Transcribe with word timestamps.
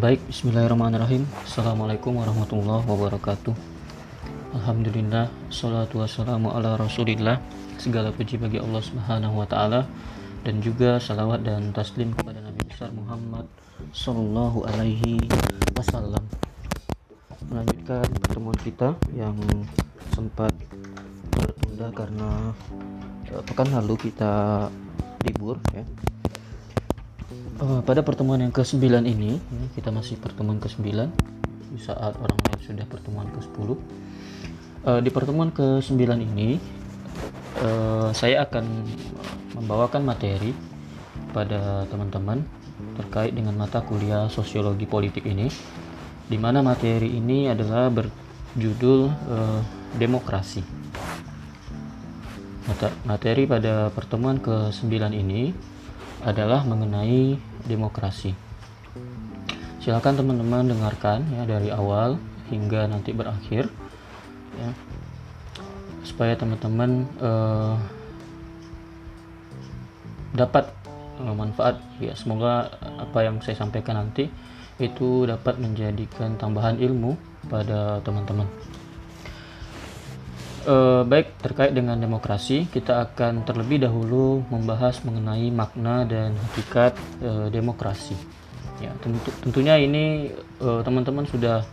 Baik, 0.00 0.32
bismillahirrahmanirrahim. 0.32 1.28
Assalamualaikum 1.44 2.16
warahmatullahi 2.16 2.88
wabarakatuh. 2.88 3.52
Alhamdulillah 4.56 5.28
Salatu 5.52 6.00
wassalamu 6.00 6.56
ala 6.56 6.80
rasulillah. 6.80 7.36
Segala 7.76 8.08
puji 8.08 8.40
bagi 8.40 8.56
Allah 8.56 8.80
subhanahu 8.80 9.36
wa 9.36 9.44
ta'ala. 9.44 9.84
Dan 10.40 10.64
juga 10.64 10.96
salawat 10.96 11.44
dan 11.44 11.76
taslim 11.76 12.16
kepada 12.16 12.40
Nabi 12.40 12.64
besar 12.64 12.88
Muhammad 12.96 13.44
Sallallahu 13.92 14.64
alaihi 14.72 15.20
wasallam. 15.76 16.24
Melanjutkan 17.52 18.08
pertemuan 18.24 18.56
kita 18.56 18.96
yang 19.12 19.36
sempat 20.16 20.56
tertunda 21.28 21.92
karena 21.92 22.56
uh, 23.36 23.42
pekan 23.44 23.68
lalu 23.68 24.00
kita 24.08 24.64
libur 25.28 25.60
ya 25.76 25.84
Uh, 27.30 27.78
pada 27.86 28.02
pertemuan 28.02 28.42
yang 28.42 28.50
ke-9 28.50 29.06
ini, 29.06 29.38
ya, 29.38 29.64
kita 29.78 29.94
masih 29.94 30.18
pertemuan 30.18 30.58
ke-9 30.58 30.82
di 31.70 31.78
saat 31.78 32.18
orang 32.18 32.34
lain 32.34 32.58
sudah 32.58 32.86
pertemuan 32.90 33.30
ke-10. 33.30 33.68
Uh, 34.82 34.98
di 34.98 35.14
pertemuan 35.14 35.54
ke-9 35.54 35.94
ini, 36.18 36.58
uh, 37.62 38.10
saya 38.10 38.42
akan 38.42 38.66
membawakan 39.54 40.02
materi 40.02 40.50
pada 41.30 41.86
teman-teman 41.86 42.42
terkait 42.98 43.30
dengan 43.30 43.54
mata 43.54 43.78
kuliah 43.78 44.26
sosiologi 44.26 44.90
politik 44.90 45.22
ini, 45.22 45.46
di 46.26 46.34
mana 46.34 46.66
materi 46.66 47.14
ini 47.14 47.46
adalah 47.46 47.94
berjudul 47.94 49.00
uh, 49.06 49.60
demokrasi. 49.94 50.66
Materi 53.06 53.46
pada 53.46 53.94
pertemuan 53.94 54.42
ke-9 54.42 54.90
ini 55.14 55.54
adalah 56.24 56.64
mengenai 56.68 57.40
demokrasi. 57.64 58.36
Silakan 59.80 60.20
teman-teman 60.20 60.68
dengarkan 60.68 61.24
ya 61.32 61.48
dari 61.48 61.72
awal 61.72 62.20
hingga 62.52 62.84
nanti 62.84 63.16
berakhir 63.16 63.72
ya. 64.60 64.70
Supaya 66.04 66.36
teman-teman 66.36 67.08
uh, 67.20 67.80
dapat 70.36 70.68
uh, 71.20 71.32
manfaat 71.32 71.80
ya 71.96 72.12
semoga 72.12 72.68
apa 73.00 73.24
yang 73.24 73.40
saya 73.40 73.56
sampaikan 73.56 73.96
nanti 73.96 74.28
itu 74.80 75.28
dapat 75.28 75.60
menjadikan 75.60 76.36
tambahan 76.40 76.80
ilmu 76.80 77.16
pada 77.48 78.00
teman-teman. 78.00 78.48
Uh, 80.60 81.08
baik 81.08 81.40
terkait 81.40 81.72
dengan 81.72 81.96
demokrasi, 81.96 82.68
kita 82.68 83.00
akan 83.08 83.48
terlebih 83.48 83.80
dahulu 83.80 84.44
membahas 84.52 85.00
mengenai 85.08 85.48
makna 85.48 86.04
dan 86.04 86.36
hakikat 86.36 86.92
uh, 87.24 87.48
demokrasi. 87.48 88.12
Ya, 88.76 88.92
tentu, 89.00 89.32
tentunya 89.40 89.80
ini 89.80 90.28
teman 90.60 90.84
teman-teman 90.84 91.24
sudah 91.28 91.64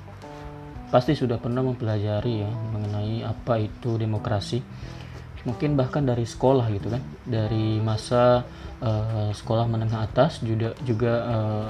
pasti 0.88 1.19
sudah 1.19 1.35
pernah 1.35 1.59
mempelajari 1.67 2.47
ya 2.47 2.52
mengenai 2.52 3.27
apa 3.27 3.59
itu 3.59 3.99
demokrasi. 3.99 4.63
Mungkin 5.43 5.75
bahkan 5.75 6.08
dari 6.08 6.23
sekolah 6.23 6.71
gitu 6.71 6.88
kan, 6.88 7.03
dari 7.27 7.83
masa 7.83 8.47
uh, 8.80 9.35
sekolah 9.35 9.67
menengah 9.67 10.08
atas 10.08 10.39
juga 10.39 10.71
juga 10.88 11.13
uh, 11.27 11.67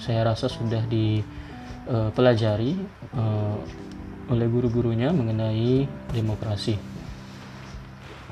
saya 0.00 0.32
rasa 0.32 0.48
sudah 0.48 0.80
dipelajari 0.88 2.72
uh, 3.20 3.56
oleh 4.28 4.46
guru-gurunya 4.48 5.12
mengenai 5.12 5.88
demokrasi. 6.12 6.76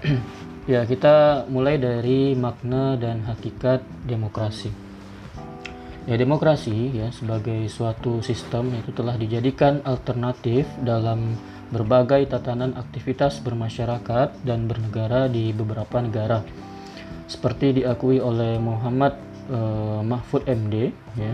ya, 0.72 0.86
kita 0.88 1.46
mulai 1.48 1.76
dari 1.76 2.32
makna 2.38 2.96
dan 2.96 3.24
hakikat 3.28 3.84
demokrasi. 4.04 4.72
Ya, 6.02 6.18
demokrasi 6.18 6.98
ya 6.98 7.14
sebagai 7.14 7.70
suatu 7.70 8.26
sistem 8.26 8.74
itu 8.74 8.90
telah 8.90 9.14
dijadikan 9.14 9.86
alternatif 9.86 10.66
dalam 10.82 11.38
berbagai 11.70 12.26
tatanan 12.26 12.74
aktivitas 12.74 13.38
bermasyarakat 13.40 14.42
dan 14.42 14.66
bernegara 14.66 15.30
di 15.30 15.54
beberapa 15.54 16.02
negara. 16.02 16.42
Seperti 17.30 17.80
diakui 17.80 18.18
oleh 18.18 18.58
Muhammad 18.58 19.14
eh, 19.46 20.00
Mahfud 20.02 20.44
MD 20.44 20.90
ya 21.16 21.32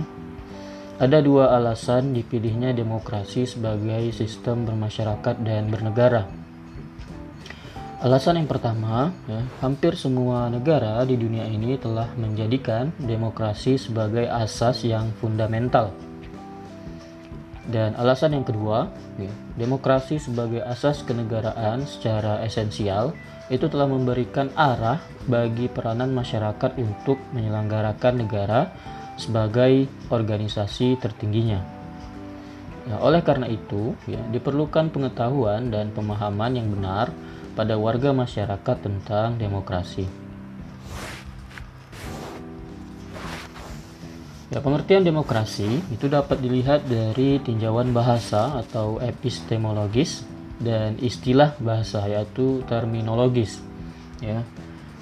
ada 0.99 1.23
dua 1.23 1.55
alasan 1.55 2.11
dipilihnya 2.11 2.75
demokrasi 2.75 3.47
sebagai 3.47 4.11
sistem 4.11 4.67
bermasyarakat 4.67 5.47
dan 5.47 5.71
bernegara. 5.71 6.27
Alasan 8.03 8.39
yang 8.43 8.51
pertama, 8.51 9.11
ya, 9.27 9.43
hampir 9.63 9.95
semua 9.99 10.51
negara 10.51 11.03
di 11.03 11.19
dunia 11.19 11.47
ini 11.47 11.79
telah 11.79 12.11
menjadikan 12.15 12.95
demokrasi 12.99 13.79
sebagai 13.79 14.27
asas 14.27 14.87
yang 14.87 15.11
fundamental. 15.19 15.95
Dan 17.67 17.99
alasan 17.99 18.39
yang 18.39 18.47
kedua, 18.47 18.91
ya, 19.19 19.31
demokrasi 19.59 20.19
sebagai 20.19 20.63
asas 20.67 21.03
kenegaraan 21.07 21.87
secara 21.87 22.43
esensial 22.43 23.15
itu 23.51 23.71
telah 23.71 23.87
memberikan 23.87 24.51
arah 24.55 24.99
bagi 25.31 25.71
peranan 25.71 26.11
masyarakat 26.11 26.75
untuk 26.79 27.19
menyelenggarakan 27.35 28.15
negara 28.15 28.61
sebagai 29.19 29.91
organisasi 30.09 30.97
tertingginya. 31.03 31.61
Ya, 32.89 32.97
oleh 33.05 33.21
karena 33.21 33.51
itu, 33.51 33.93
ya, 34.09 34.23
diperlukan 34.33 34.89
pengetahuan 34.89 35.69
dan 35.69 35.93
pemahaman 35.93 36.57
yang 36.57 36.73
benar 36.73 37.13
pada 37.53 37.77
warga 37.77 38.17
masyarakat 38.17 38.77
tentang 38.81 39.37
demokrasi. 39.37 40.09
Ya, 44.49 44.65
pengertian 44.65 45.05
demokrasi 45.05 45.85
itu 45.93 46.09
dapat 46.09 46.41
dilihat 46.41 46.89
dari 46.89 47.37
tinjauan 47.45 47.93
bahasa 47.93 48.57
atau 48.57 48.97
epistemologis 49.05 50.25
dan 50.57 50.97
istilah 51.05 51.53
bahasa 51.61 52.09
yaitu 52.09 52.65
terminologis. 52.65 53.61
Ya. 54.25 54.41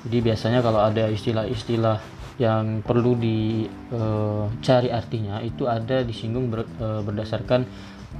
Jadi 0.02 0.18
biasanya 0.18 0.66
kalau 0.66 0.82
ada 0.82 1.06
istilah-istilah 1.06 2.02
yang 2.36 2.84
perlu 2.84 3.16
dicari 3.16 4.88
uh, 4.92 4.96
artinya 4.96 5.40
itu 5.40 5.64
ada 5.64 6.04
disinggung 6.04 6.52
ber, 6.52 6.68
uh, 6.76 7.00
berdasarkan 7.00 7.64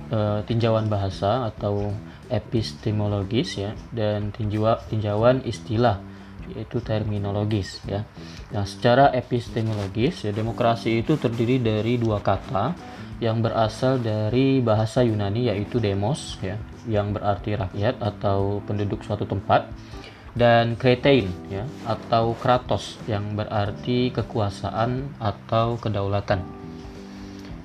uh, 0.09 0.41
tinjauan 0.49 0.89
bahasa 0.89 1.53
atau 1.53 1.93
epistemologis 2.33 3.61
ya 3.61 3.71
dan 3.93 4.33
tinjau, 4.33 4.81
tinjauan 4.89 5.45
istilah 5.45 6.01
yaitu 6.47 6.79
terminologis 6.79 7.83
ya. 7.85 8.07
Nah, 8.55 8.63
secara 8.63 9.11
epistemologis 9.13 10.25
ya 10.25 10.33
demokrasi 10.33 11.03
itu 11.03 11.19
terdiri 11.19 11.59
dari 11.59 11.99
dua 11.99 12.23
kata 12.23 12.73
yang 13.19 13.41
berasal 13.41 13.99
dari 13.99 14.61
bahasa 14.61 15.01
Yunani 15.01 15.49
yaitu 15.49 15.81
demos 15.81 16.37
ya 16.45 16.61
yang 16.87 17.17
berarti 17.17 17.57
rakyat 17.57 17.99
atau 17.99 18.63
penduduk 18.63 19.03
suatu 19.03 19.25
tempat 19.27 19.67
dan 20.37 20.77
kretein 20.77 21.33
ya 21.49 21.65
atau 21.89 22.37
kratos 22.37 23.01
yang 23.09 23.33
berarti 23.33 24.13
kekuasaan 24.13 25.17
atau 25.17 25.81
kedaulatan. 25.81 26.45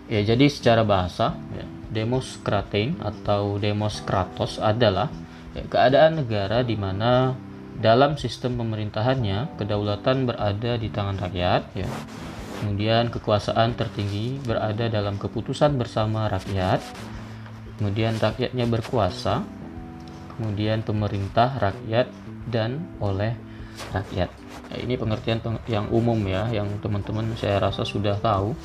Ya, 0.08 0.24
jadi 0.24 0.48
secara 0.48 0.88
bahasa 0.88 1.36
ya, 1.52 1.68
demos 1.92 2.40
kratein 2.40 2.96
atau 3.04 3.60
demos 3.60 4.00
kratos 4.08 4.56
adalah 4.60 5.12
ya, 5.52 5.68
keadaan 5.68 6.24
negara 6.24 6.64
di 6.64 6.80
mana 6.80 7.36
dalam 7.76 8.16
sistem 8.16 8.56
pemerintahannya 8.60 9.60
kedaulatan 9.60 10.28
berada 10.28 10.72
di 10.80 10.88
tangan 10.88 11.20
rakyat 11.20 11.64
ya. 11.76 11.88
Kemudian 12.62 13.10
kekuasaan 13.10 13.74
tertinggi 13.74 14.38
berada 14.46 14.86
dalam 14.86 15.18
keputusan 15.18 15.82
bersama 15.82 16.30
rakyat. 16.30 16.80
Kemudian 17.82 18.22
rakyatnya 18.22 18.70
berkuasa. 18.70 19.42
Kemudian 20.38 20.86
pemerintah 20.86 21.58
rakyat 21.58 22.21
dan 22.50 22.88
oleh 23.04 23.38
rakyat. 23.92 24.30
Ya, 24.72 24.78
ini 24.80 24.96
pengertian 24.96 25.44
yang 25.68 25.92
umum 25.92 26.18
ya, 26.24 26.48
yang 26.50 26.68
teman-teman 26.80 27.36
saya 27.36 27.60
rasa 27.60 27.84
sudah 27.84 28.16
tahu, 28.20 28.56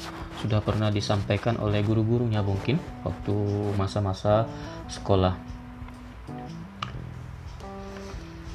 sudah 0.45 0.63
pernah 0.63 0.93
disampaikan 0.93 1.59
oleh 1.59 1.83
guru-gurunya 1.83 2.45
mungkin 2.45 2.79
waktu 3.03 3.35
masa-masa 3.75 4.47
sekolah. 4.87 5.35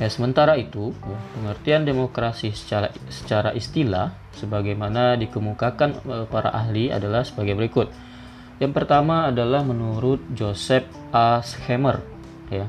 Ya, 0.01 0.09
sementara 0.09 0.57
itu, 0.57 0.97
ya, 0.97 1.19
pengertian 1.37 1.85
demokrasi 1.85 2.57
secara 2.57 2.89
secara 3.13 3.53
istilah 3.53 4.17
sebagaimana 4.33 5.13
dikemukakan 5.13 5.89
e, 6.01 6.15
para 6.25 6.49
ahli 6.49 6.89
adalah 6.89 7.21
sebagai 7.21 7.53
berikut. 7.53 7.93
Yang 8.57 8.73
pertama 8.81 9.29
adalah 9.29 9.61
menurut 9.61 10.25
Joseph 10.33 10.89
A. 11.13 11.45
Schemer, 11.45 12.01
ya, 12.49 12.65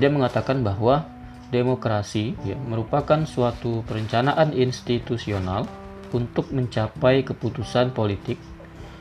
dia 0.00 0.08
mengatakan 0.08 0.64
bahwa 0.64 1.04
demokrasi 1.52 2.32
ya, 2.46 2.56
merupakan 2.56 3.20
suatu 3.28 3.84
perencanaan 3.84 4.56
institusional 4.56 5.68
untuk 6.10 6.48
mencapai 6.50 7.22
keputusan 7.22 7.92
politik 7.92 8.40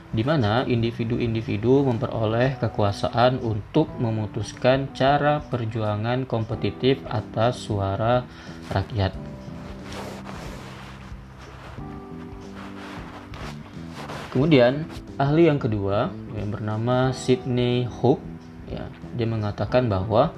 di 0.10 0.26
mana 0.26 0.66
individu-individu 0.66 1.86
memperoleh 1.86 2.58
kekuasaan 2.58 3.38
untuk 3.46 3.94
memutuskan 4.02 4.90
cara 4.98 5.38
perjuangan 5.46 6.26
kompetitif 6.26 6.98
atas 7.06 7.62
suara 7.62 8.26
rakyat. 8.74 9.14
Kemudian 14.34 14.86
ahli 15.18 15.50
yang 15.50 15.62
kedua 15.62 16.10
yang 16.38 16.50
bernama 16.54 17.14
Sidney 17.14 17.86
Hook 17.86 18.22
ya, 18.70 18.90
dia 19.14 19.28
mengatakan 19.30 19.90
bahwa 19.90 20.34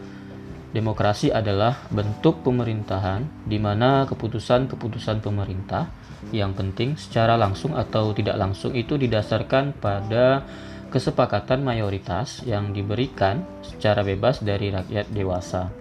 demokrasi 0.71 1.31
adalah 1.31 1.87
bentuk 1.91 2.47
pemerintahan 2.47 3.43
di 3.43 3.59
mana 3.59 4.07
keputusan-keputusan 4.07 5.19
pemerintah 5.19 5.91
yang 6.31 6.55
penting 6.55 6.95
secara 6.95 7.35
langsung 7.35 7.75
atau 7.75 8.15
tidak 8.15 8.39
langsung 8.39 8.71
itu 8.71 8.95
didasarkan 8.95 9.75
pada 9.75 10.47
kesepakatan 10.91 11.63
mayoritas 11.63 12.43
yang 12.47 12.71
diberikan 12.75 13.43
secara 13.63 14.03
bebas 14.03 14.43
dari 14.43 14.71
rakyat 14.71 15.07
dewasa. 15.11 15.71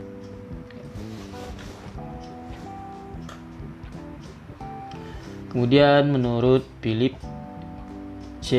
Kemudian 5.50 6.14
menurut 6.14 6.62
Philip 6.78 7.18
C. 8.38 8.50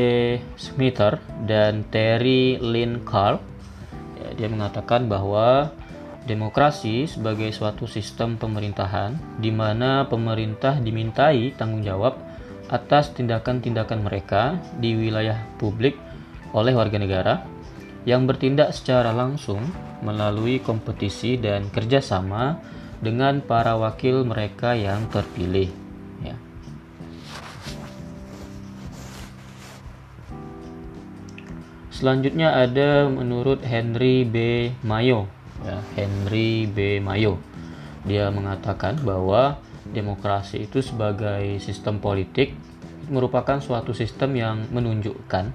Smither 0.59 1.23
dan 1.47 1.87
Terry 1.87 2.59
Lynn 2.59 3.07
Carl, 3.07 3.39
dia 4.35 4.51
mengatakan 4.51 5.07
bahwa 5.07 5.71
demokrasi 6.25 7.09
sebagai 7.09 7.49
suatu 7.49 7.89
sistem 7.89 8.37
pemerintahan 8.37 9.17
di 9.41 9.49
mana 9.49 10.05
pemerintah 10.05 10.77
dimintai 10.77 11.57
tanggung 11.57 11.81
jawab 11.81 12.17
atas 12.69 13.11
tindakan-tindakan 13.17 13.99
mereka 14.05 14.61
di 14.77 14.95
wilayah 14.95 15.37
publik 15.57 15.97
oleh 16.53 16.71
warga 16.71 16.97
negara 17.01 17.35
yang 18.05 18.25
bertindak 18.25 18.73
secara 18.73 19.13
langsung 19.13 19.61
melalui 20.01 20.57
kompetisi 20.61 21.37
dan 21.37 21.69
kerjasama 21.69 22.57
dengan 23.01 23.41
para 23.41 23.77
wakil 23.77 24.25
mereka 24.25 24.73
yang 24.73 25.09
terpilih. 25.09 25.81
Selanjutnya 32.01 32.57
ada 32.57 33.05
menurut 33.05 33.61
Henry 33.61 34.25
B. 34.25 34.73
Mayo, 34.81 35.29
ya, 35.65 35.77
Henry 35.97 36.69
B. 36.69 37.01
Mayo. 37.01 37.37
Dia 38.05 38.33
mengatakan 38.33 38.97
bahwa 39.01 39.61
demokrasi 39.89 40.65
itu 40.65 40.81
sebagai 40.81 41.57
sistem 41.61 42.01
politik 42.01 42.53
merupakan 43.09 43.59
suatu 43.59 43.91
sistem 43.91 44.37
yang 44.37 44.57
menunjukkan 44.69 45.51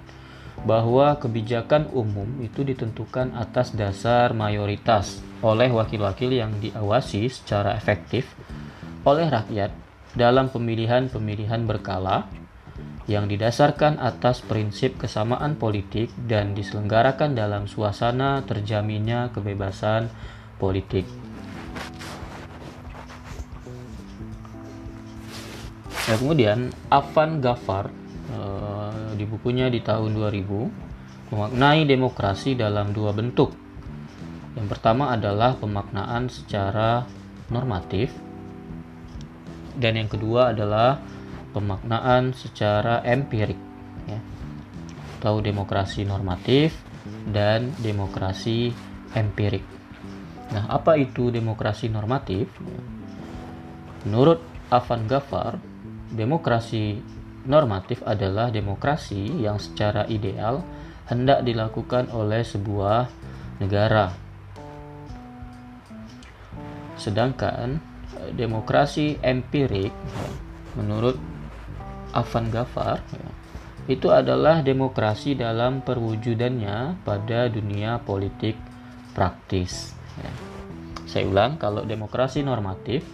bahwa 0.67 1.15
kebijakan 1.21 1.93
umum 1.93 2.27
itu 2.41 2.65
ditentukan 2.65 3.37
atas 3.37 3.77
dasar 3.77 4.33
mayoritas 4.33 5.21
oleh 5.45 5.69
wakil-wakil 5.69 6.33
yang 6.33 6.57
diawasi 6.59 7.29
secara 7.29 7.77
efektif 7.77 8.27
oleh 9.05 9.29
rakyat 9.29 9.71
dalam 10.17 10.49
pemilihan-pemilihan 10.49 11.69
berkala 11.69 12.27
yang 13.07 13.31
didasarkan 13.31 14.03
atas 14.03 14.43
prinsip 14.43 14.99
kesamaan 14.99 15.55
politik 15.55 16.11
dan 16.27 16.59
diselenggarakan 16.59 17.39
dalam 17.39 17.71
suasana 17.71 18.43
terjaminnya 18.43 19.31
kebebasan 19.31 20.11
politik. 20.59 21.07
Ya, 26.07 26.15
kemudian 26.19 26.71
Afan 26.91 27.43
Gafar 27.43 27.91
eh, 28.31 29.15
di 29.19 29.27
bukunya 29.27 29.71
di 29.71 29.83
tahun 29.83 30.15
2000 30.15 30.87
memaknai 31.35 31.83
demokrasi 31.87 32.55
dalam 32.55 32.95
dua 32.95 33.11
bentuk. 33.11 33.51
Yang 34.55 34.67
pertama 34.79 35.11
adalah 35.11 35.59
pemaknaan 35.59 36.31
secara 36.31 37.03
normatif 37.51 38.15
dan 39.77 40.01
yang 40.01 40.09
kedua 40.09 40.57
adalah 40.57 41.03
pemaknaan 41.57 42.37
secara 42.37 43.01
empirik 43.01 43.57
ya. 44.05 44.21
atau 45.17 45.41
demokrasi 45.41 46.05
normatif 46.05 46.77
dan 47.25 47.73
demokrasi 47.81 48.77
empirik. 49.17 49.65
Nah, 50.53 50.69
apa 50.69 51.01
itu 51.01 51.33
demokrasi 51.33 51.89
normatif? 51.89 52.53
Menurut 54.05 54.45
Afan 54.69 55.09
Gafar, 55.09 55.57
demokrasi 56.13 57.01
normatif 57.49 58.05
adalah 58.05 58.53
demokrasi 58.53 59.41
yang 59.41 59.57
secara 59.57 60.05
ideal 60.07 60.61
hendak 61.09 61.43
dilakukan 61.43 62.13
oleh 62.13 62.45
sebuah 62.45 63.09
negara. 63.59 64.13
Sedangkan 67.01 67.79
demokrasi 68.35 69.19
empirik 69.23 69.95
menurut 70.75 71.17
Afan 72.17 72.49
Gafar 72.49 73.05
ya, 73.13 73.29
itu 73.87 74.09
adalah 74.09 74.65
demokrasi 74.65 75.37
dalam 75.37 75.85
perwujudannya 75.85 77.05
pada 77.07 77.47
dunia 77.47 78.01
politik 78.03 78.57
praktis. 79.13 79.93
Ya. 80.19 80.33
Saya 81.07 81.29
ulang, 81.29 81.61
kalau 81.61 81.87
demokrasi 81.87 82.43
normatif 82.43 83.07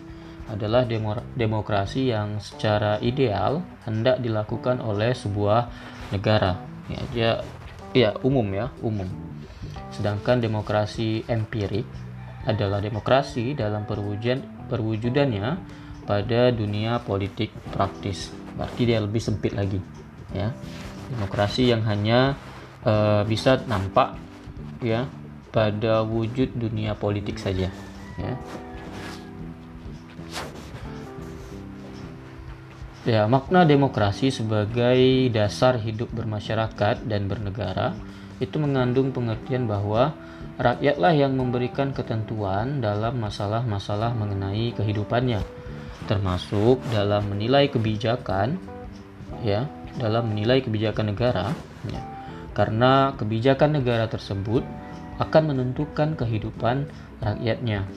adalah 0.48 0.88
demo 0.88 1.18
demokrasi 1.36 2.14
yang 2.14 2.40
secara 2.40 2.96
ideal 3.04 3.60
hendak 3.84 4.22
dilakukan 4.24 4.80
oleh 4.80 5.12
sebuah 5.12 5.68
negara. 6.14 6.56
Ya, 6.88 7.00
ya, 7.12 7.32
ya 7.92 8.10
umum 8.24 8.48
ya, 8.54 8.72
umum. 8.80 9.06
Sedangkan 9.92 10.40
demokrasi 10.40 11.28
empirik 11.28 11.84
adalah 12.48 12.80
demokrasi 12.80 13.52
dalam 13.52 13.84
perwujudan 13.84 14.66
perwujudannya 14.72 15.60
pada 16.08 16.50
dunia 16.50 16.98
politik 17.04 17.52
praktis 17.70 18.41
berarti 18.56 18.82
dia 18.88 18.98
lebih 19.00 19.22
sempit 19.22 19.52
lagi 19.56 19.80
ya. 20.32 20.52
Demokrasi 21.12 21.68
yang 21.68 21.84
hanya 21.84 22.36
uh, 22.84 23.22
bisa 23.28 23.60
nampak 23.68 24.16
ya 24.80 25.06
pada 25.52 26.00
wujud 26.02 26.56
dunia 26.56 26.96
politik 26.96 27.36
saja 27.36 27.68
ya. 28.16 28.34
Ya, 33.02 33.26
makna 33.26 33.66
demokrasi 33.66 34.30
sebagai 34.30 35.26
dasar 35.34 35.74
hidup 35.82 36.14
bermasyarakat 36.14 37.02
dan 37.02 37.26
bernegara 37.26 37.98
itu 38.38 38.62
mengandung 38.62 39.10
pengertian 39.10 39.66
bahwa 39.66 40.14
rakyatlah 40.54 41.10
yang 41.10 41.34
memberikan 41.34 41.90
ketentuan 41.90 42.78
dalam 42.78 43.18
masalah-masalah 43.18 44.14
mengenai 44.14 44.70
kehidupannya 44.78 45.42
termasuk 46.12 46.76
dalam 46.92 47.32
menilai 47.32 47.72
kebijakan 47.72 48.60
ya 49.40 49.64
dalam 49.96 50.28
menilai 50.28 50.60
kebijakan 50.60 51.16
negara 51.16 51.56
ya, 51.88 52.00
karena 52.52 53.16
kebijakan 53.16 53.80
negara 53.80 54.04
tersebut 54.12 54.60
akan 55.20 55.42
menentukan 55.52 56.16
kehidupan 56.16 56.88
rakyatnya. 57.20 57.88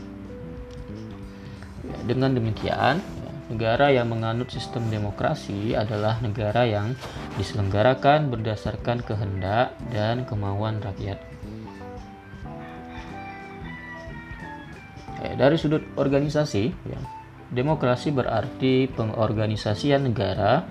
Ya, 1.86 1.98
dengan 2.08 2.36
demikian 2.36 3.00
ya, 3.00 3.32
negara 3.52 3.92
yang 3.92 4.12
menganut 4.12 4.52
sistem 4.52 4.88
demokrasi 4.92 5.76
adalah 5.76 6.20
negara 6.20 6.68
yang 6.68 6.96
diselenggarakan 7.40 8.32
berdasarkan 8.32 9.04
kehendak 9.04 9.76
dan 9.92 10.24
kemauan 10.28 10.84
rakyat. 10.84 11.20
Ya, 15.24 15.32
dari 15.40 15.56
sudut 15.56 15.82
organisasi 15.96 16.76
ya, 16.86 17.00
Demokrasi 17.54 18.10
berarti 18.10 18.90
pengorganisasian 18.90 20.10
negara 20.10 20.66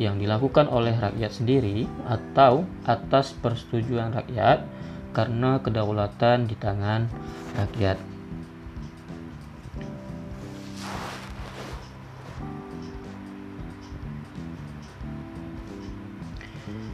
yang 0.00 0.16
dilakukan 0.16 0.70
oleh 0.70 0.96
rakyat 0.96 1.32
sendiri 1.42 1.84
atau 2.08 2.64
atas 2.88 3.36
persetujuan 3.36 4.16
rakyat 4.16 4.64
karena 5.10 5.58
kedaulatan 5.60 6.46
di 6.46 6.56
tangan 6.56 7.10
rakyat. 7.58 7.98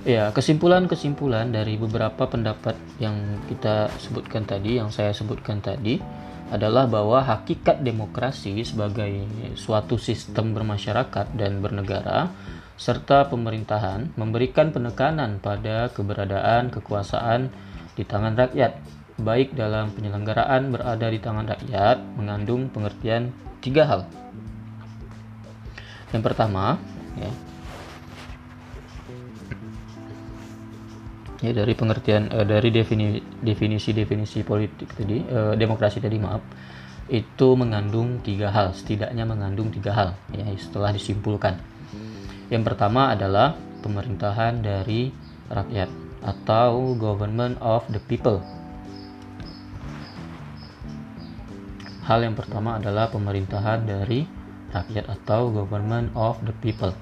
Ya, 0.06 0.30
kesimpulan-kesimpulan 0.30 1.50
dari 1.50 1.74
beberapa 1.74 2.30
pendapat 2.30 2.78
yang 3.02 3.42
kita 3.50 3.90
sebutkan 3.98 4.46
tadi, 4.46 4.78
yang 4.78 4.94
saya 4.94 5.10
sebutkan 5.10 5.58
tadi, 5.58 5.98
adalah 6.50 6.86
bahwa 6.86 7.22
hakikat 7.26 7.82
demokrasi 7.82 8.62
sebagai 8.62 9.26
suatu 9.58 9.98
sistem 9.98 10.54
bermasyarakat 10.54 11.34
dan 11.34 11.58
bernegara 11.58 12.30
serta 12.76 13.26
pemerintahan 13.26 14.14
memberikan 14.14 14.70
penekanan 14.70 15.42
pada 15.42 15.90
keberadaan 15.90 16.68
kekuasaan 16.70 17.50
di 17.96 18.04
tangan 18.04 18.36
rakyat 18.36 18.78
baik 19.16 19.56
dalam 19.56 19.90
penyelenggaraan 19.96 20.68
berada 20.68 21.08
di 21.08 21.18
tangan 21.18 21.48
rakyat 21.48 21.98
mengandung 22.20 22.68
pengertian 22.68 23.32
tiga 23.64 23.88
hal. 23.88 24.00
Yang 26.12 26.22
pertama 26.22 26.76
ya, 27.16 27.32
ya 31.40 31.52
dari 31.52 31.72
pengertian 31.76 32.32
uh, 32.32 32.46
dari 32.46 32.72
definisi 32.72 33.90
definisi 33.92 34.40
politik 34.46 34.92
tadi 34.96 35.20
uh, 35.26 35.52
demokrasi 35.56 36.00
tadi 36.00 36.16
maaf 36.16 36.42
itu 37.06 37.48
mengandung 37.54 38.18
tiga 38.24 38.50
hal 38.50 38.74
setidaknya 38.74 39.22
mengandung 39.22 39.70
tiga 39.70 39.92
hal 39.94 40.08
ya 40.34 40.44
setelah 40.58 40.90
disimpulkan 40.90 41.60
yang 42.46 42.62
pertama 42.62 43.10
adalah 43.10 43.58
pemerintahan 43.82 44.62
dari 44.62 45.10
rakyat 45.50 45.90
atau 46.22 46.94
government 46.98 47.58
of 47.62 47.86
the 47.90 48.02
people. 48.06 48.42
Hal 52.06 52.22
yang 52.22 52.38
pertama 52.38 52.78
adalah 52.78 53.10
pemerintahan 53.10 53.82
dari 53.82 54.26
rakyat 54.70 55.10
atau 55.10 55.50
government 55.50 56.14
of 56.14 56.38
the 56.46 56.54
people. 56.62 56.94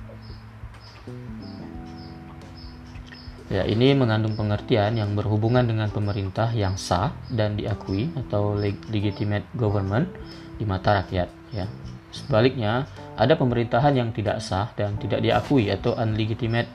Ya, 3.53 3.69
ini 3.69 3.93
mengandung 3.93 4.41
pengertian 4.41 4.97
yang 4.97 5.13
berhubungan 5.13 5.69
dengan 5.69 5.93
pemerintah 5.93 6.49
yang 6.57 6.81
sah 6.81 7.13
dan 7.29 7.61
diakui 7.61 8.09
atau 8.17 8.57
legitimate 8.89 9.45
government 9.53 10.09
di 10.57 10.65
mata 10.65 11.05
rakyat, 11.05 11.29
ya. 11.53 11.69
Sebaliknya, 12.09 12.89
ada 13.21 13.37
pemerintahan 13.37 14.01
yang 14.01 14.17
tidak 14.17 14.41
sah 14.41 14.73
dan 14.79 14.97
tidak 14.97 15.21
diakui 15.21 15.69
atau 15.69 15.93
unlegitimate 15.93 16.71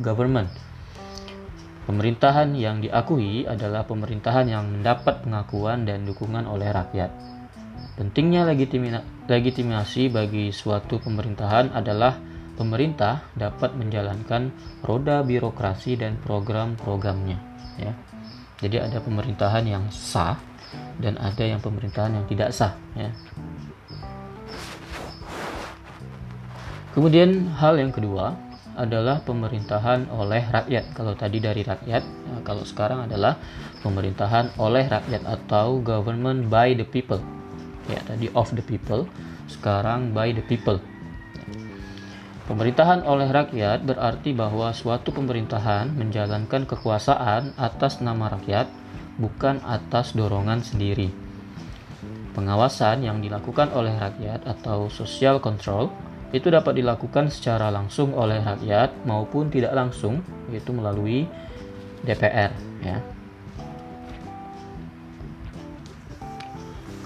government. 0.00 0.48
Pemerintahan 1.84 2.54
yang 2.56 2.80
diakui 2.80 3.44
adalah 3.44 3.84
pemerintahan 3.84 4.46
yang 4.48 4.64
mendapat 4.66 5.20
pengakuan 5.22 5.84
dan 5.84 6.02
dukungan 6.08 6.48
oleh 6.48 6.72
rakyat. 6.72 7.12
Pentingnya 7.94 8.48
legitimasi 9.28 10.10
bagi 10.10 10.48
suatu 10.50 10.96
pemerintahan 10.98 11.76
adalah 11.76 12.16
pemerintah 12.56 13.22
dapat 13.36 13.76
menjalankan 13.76 14.50
roda 14.82 15.20
birokrasi 15.22 16.00
dan 16.00 16.16
program-programnya 16.24 17.38
ya. 17.76 17.92
Jadi 18.56 18.80
ada 18.80 18.98
pemerintahan 19.04 19.64
yang 19.68 19.84
sah 19.92 20.40
dan 20.96 21.20
ada 21.20 21.44
yang 21.44 21.60
pemerintahan 21.60 22.16
yang 22.16 22.26
tidak 22.26 22.50
sah 22.56 22.72
ya. 22.96 23.12
Kemudian 26.96 27.52
hal 27.60 27.76
yang 27.76 27.92
kedua 27.92 28.32
adalah 28.76 29.20
pemerintahan 29.24 30.08
oleh 30.12 30.40
rakyat. 30.48 30.96
Kalau 30.96 31.12
tadi 31.12 31.44
dari 31.44 31.60
rakyat, 31.60 32.04
ya, 32.04 32.38
kalau 32.44 32.64
sekarang 32.64 33.04
adalah 33.04 33.36
pemerintahan 33.84 34.56
oleh 34.56 34.84
rakyat 34.88 35.24
atau 35.24 35.80
government 35.80 36.48
by 36.48 36.72
the 36.76 36.84
people. 36.84 37.20
Ya, 37.88 38.00
tadi 38.04 38.32
of 38.32 38.48
the 38.52 38.64
people, 38.64 39.04
sekarang 39.48 40.12
by 40.12 40.32
the 40.32 40.44
people. 40.44 40.80
Pemerintahan 42.46 43.02
oleh 43.02 43.26
rakyat 43.26 43.82
berarti 43.82 44.30
bahwa 44.30 44.70
suatu 44.70 45.10
pemerintahan 45.10 45.90
menjalankan 45.98 46.62
kekuasaan 46.62 47.58
atas 47.58 47.98
nama 47.98 48.30
rakyat, 48.30 48.70
bukan 49.18 49.58
atas 49.66 50.14
dorongan 50.14 50.62
sendiri. 50.62 51.10
Pengawasan 52.38 53.02
yang 53.02 53.18
dilakukan 53.18 53.74
oleh 53.74 53.90
rakyat 53.98 54.46
atau 54.46 54.86
social 54.86 55.42
control 55.42 55.90
itu 56.30 56.46
dapat 56.46 56.78
dilakukan 56.78 57.34
secara 57.34 57.66
langsung 57.74 58.14
oleh 58.14 58.38
rakyat 58.38 58.94
maupun 59.02 59.50
tidak 59.50 59.74
langsung, 59.74 60.22
yaitu 60.46 60.70
melalui 60.70 61.26
DPR. 62.06 62.54
Ya. 62.78 63.02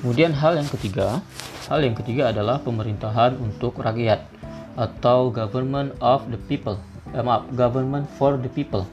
Kemudian 0.05 0.37
hal 0.37 0.61
yang 0.61 0.69
ketiga, 0.69 1.25
hal 1.73 1.81
yang 1.81 1.97
ketiga 1.97 2.29
adalah 2.29 2.61
pemerintahan 2.61 3.41
untuk 3.41 3.81
rakyat 3.81 4.40
atau 4.81 5.29
government 5.29 5.93
of 6.01 6.25
the 6.33 6.41
people. 6.49 6.81
Eh, 7.13 7.21
maaf 7.21 7.45
government 7.53 8.09
for 8.17 8.41
the 8.41 8.49
people. 8.49 8.89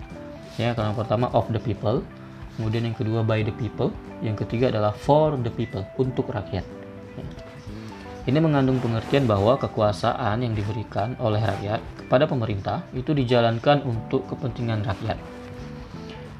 Ya 0.60 0.75
karena 0.75 0.91
pertama 0.91 1.32
of 1.32 1.48
the 1.48 1.62
people. 1.63 2.03
Kemudian 2.60 2.91
yang 2.91 2.98
kedua 2.98 3.24
by 3.24 3.48
the 3.48 3.56
people. 3.56 3.96
Yang 4.20 4.44
ketiga 4.44 4.75
adalah 4.75 4.91
for 4.91 5.39
the 5.39 5.53
people 5.53 5.88
untuk 5.96 6.27
rakyat. 6.27 6.67
Ya. 7.15 7.25
ini 8.27 8.44
mengandung 8.44 8.84
pengertian 8.84 9.24
bahwa 9.24 9.56
kekuasaan 9.56 10.44
yang 10.44 10.51
diberikan 10.51 11.15
oleh 11.24 11.39
rakyat 11.39 11.79
kepada 11.96 12.27
pemerintah 12.27 12.84
itu 12.91 13.15
dijalankan 13.15 13.88
untuk 13.88 14.27
kepentingan 14.27 14.84
rakyat. 14.84 15.15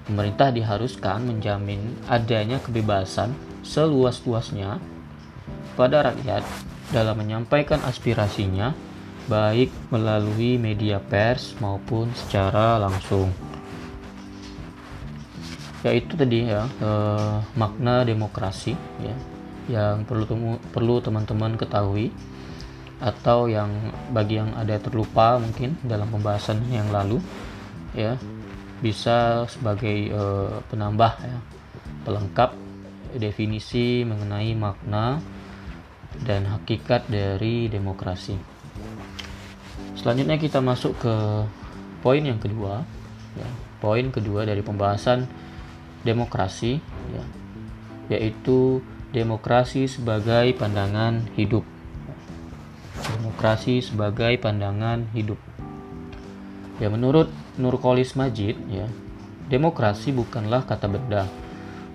Pemerintah 0.04 0.52
diharuskan 0.52 1.24
menjamin 1.24 1.96
adanya 2.12 2.60
kebebasan 2.60 3.32
seluas-luasnya 3.64 4.84
pada 5.80 6.12
rakyat 6.12 6.44
dalam 6.92 7.16
menyampaikan 7.20 7.80
aspirasinya 7.88 8.76
baik 9.28 9.70
melalui 9.92 10.56
media 10.56 10.98
pers 11.04 11.54
maupun 11.60 12.10
secara 12.16 12.80
langsung. 12.80 13.30
Yaitu 15.84 16.18
tadi 16.18 16.48
ya 16.48 16.66
eh, 16.66 17.38
makna 17.60 18.08
demokrasi 18.08 18.74
ya 19.04 19.16
yang 19.68 20.08
perlu 20.08 20.24
temu, 20.24 20.52
perlu 20.72 21.04
teman-teman 21.04 21.60
ketahui 21.60 22.10
atau 22.98 23.46
yang 23.46 23.70
bagi 24.10 24.42
yang 24.42 24.56
ada 24.58 24.80
terlupa 24.82 25.38
mungkin 25.38 25.78
dalam 25.86 26.10
pembahasan 26.10 26.66
yang 26.74 26.90
lalu 26.90 27.22
ya 27.94 28.18
bisa 28.82 29.46
sebagai 29.52 30.10
eh, 30.10 30.56
penambah 30.72 31.14
ya 31.20 31.38
pelengkap 32.08 32.56
definisi 33.20 34.08
mengenai 34.08 34.56
makna 34.56 35.20
dan 36.24 36.48
hakikat 36.48 37.06
dari 37.12 37.68
demokrasi. 37.68 38.57
Selanjutnya 40.08 40.40
kita 40.40 40.64
masuk 40.64 40.96
ke 41.04 41.16
poin 42.00 42.24
yang 42.24 42.40
kedua, 42.40 42.88
ya, 43.36 43.44
poin 43.84 44.08
kedua 44.08 44.48
dari 44.48 44.64
pembahasan 44.64 45.28
demokrasi, 46.08 46.80
ya, 47.12 47.24
yaitu 48.16 48.80
demokrasi 49.12 49.84
sebagai 49.92 50.56
pandangan 50.56 51.28
hidup. 51.36 51.68
Demokrasi 53.20 53.84
sebagai 53.84 54.40
pandangan 54.40 55.12
hidup. 55.12 55.44
Ya 56.80 56.88
menurut 56.88 57.28
Nurkolis 57.60 58.16
Majid, 58.16 58.56
ya, 58.72 58.88
demokrasi 59.52 60.16
bukanlah 60.16 60.64
kata 60.64 60.88
benda, 60.88 61.28